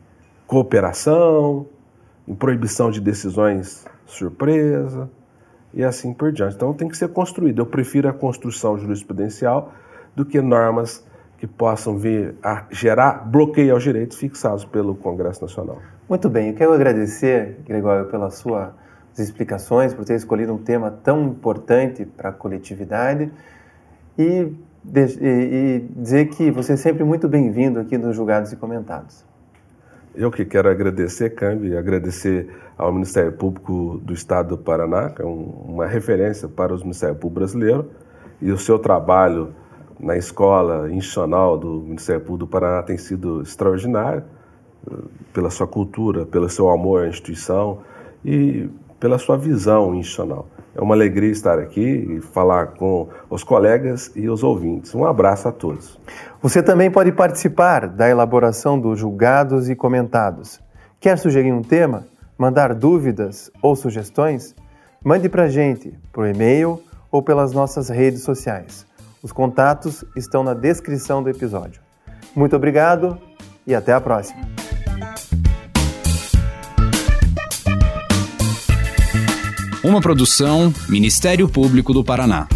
cooperação, 0.46 1.66
em 2.26 2.34
proibição 2.34 2.90
de 2.90 3.00
decisões 3.00 3.84
surpresa 4.04 5.08
e 5.72 5.84
assim 5.84 6.12
por 6.12 6.32
diante. 6.32 6.56
Então 6.56 6.72
tem 6.72 6.88
que 6.88 6.96
ser 6.96 7.08
construído. 7.08 7.60
Eu 7.60 7.66
prefiro 7.66 8.08
a 8.08 8.12
construção 8.12 8.78
jurisprudencial 8.78 9.72
do 10.14 10.24
que 10.24 10.40
normas 10.40 11.04
que 11.38 11.46
possam 11.46 11.98
vir 11.98 12.34
a 12.42 12.64
gerar 12.70 13.28
bloqueio 13.28 13.74
aos 13.74 13.82
direitos 13.82 14.16
fixados 14.16 14.64
pelo 14.64 14.94
Congresso 14.94 15.42
Nacional. 15.42 15.78
Muito 16.08 16.30
bem, 16.30 16.48
eu 16.48 16.54
quero 16.54 16.72
agradecer, 16.72 17.58
Gregório, 17.66 18.06
pela 18.06 18.30
sua 18.30 18.74
explicações, 19.18 19.94
por 19.94 20.04
ter 20.04 20.14
escolhido 20.14 20.52
um 20.52 20.58
tema 20.58 20.90
tão 20.90 21.24
importante 21.24 22.04
para 22.04 22.30
a 22.30 22.32
coletividade 22.32 23.30
e, 24.18 24.52
e, 24.94 25.20
e 25.20 25.88
dizer 25.96 26.26
que 26.26 26.50
você 26.50 26.74
é 26.74 26.76
sempre 26.76 27.02
muito 27.02 27.28
bem-vindo 27.28 27.80
aqui 27.80 27.96
nos 27.96 28.14
Julgados 28.14 28.52
e 28.52 28.56
Comentados. 28.56 29.24
Eu 30.16 30.30
que 30.30 30.46
quero 30.46 30.70
agradecer, 30.70 31.34
Cambi, 31.34 31.76
agradecer 31.76 32.48
ao 32.78 32.90
Ministério 32.90 33.32
Público 33.32 34.00
do 34.02 34.14
Estado 34.14 34.56
do 34.56 34.58
Paraná, 34.58 35.10
que 35.10 35.20
é 35.20 35.26
um, 35.26 35.42
uma 35.68 35.86
referência 35.86 36.48
para 36.48 36.72
os 36.72 36.82
Ministérios 36.82 37.18
Públicos 37.18 37.52
brasileiros, 37.52 37.84
e 38.40 38.50
o 38.50 38.56
seu 38.56 38.78
trabalho 38.78 39.54
na 40.00 40.16
escola 40.16 40.90
institucional 40.90 41.58
do 41.58 41.82
Ministério 41.82 42.22
Público 42.22 42.46
do 42.46 42.46
Paraná 42.46 42.82
tem 42.82 42.96
sido 42.96 43.42
extraordinário, 43.42 44.24
eh, 44.90 44.94
pela 45.34 45.50
sua 45.50 45.66
cultura, 45.66 46.24
pelo 46.24 46.48
seu 46.48 46.70
amor 46.70 47.04
à 47.04 47.08
instituição 47.08 47.80
e 48.24 48.70
pela 48.98 49.18
sua 49.18 49.36
visão 49.36 49.94
institucional. 49.94 50.48
É 50.76 50.82
uma 50.82 50.94
alegria 50.94 51.30
estar 51.30 51.58
aqui 51.58 51.80
e 51.80 52.20
falar 52.20 52.74
com 52.74 53.08
os 53.30 53.42
colegas 53.42 54.12
e 54.14 54.28
os 54.28 54.42
ouvintes. 54.42 54.94
Um 54.94 55.06
abraço 55.06 55.48
a 55.48 55.52
todos. 55.52 55.98
Você 56.42 56.62
também 56.62 56.90
pode 56.90 57.12
participar 57.12 57.88
da 57.88 58.10
elaboração 58.10 58.78
dos 58.78 58.98
julgados 58.98 59.70
e 59.70 59.74
comentados. 59.74 60.60
Quer 61.00 61.16
sugerir 61.16 61.50
um 61.50 61.62
tema? 61.62 62.06
Mandar 62.36 62.74
dúvidas 62.74 63.50
ou 63.62 63.74
sugestões? 63.74 64.54
Mande 65.02 65.30
para 65.30 65.44
a 65.44 65.48
gente 65.48 65.94
por 66.12 66.26
e-mail 66.26 66.82
ou 67.10 67.22
pelas 67.22 67.52
nossas 67.52 67.88
redes 67.88 68.22
sociais. 68.22 68.86
Os 69.22 69.32
contatos 69.32 70.04
estão 70.14 70.44
na 70.44 70.52
descrição 70.52 71.22
do 71.22 71.30
episódio. 71.30 71.80
Muito 72.34 72.54
obrigado 72.54 73.18
e 73.66 73.74
até 73.74 73.94
a 73.94 74.00
próxima. 74.00 74.55
Uma 79.86 80.00
produção 80.00 80.74
Ministério 80.88 81.48
Público 81.48 81.94
do 81.94 82.02
Paraná. 82.02 82.48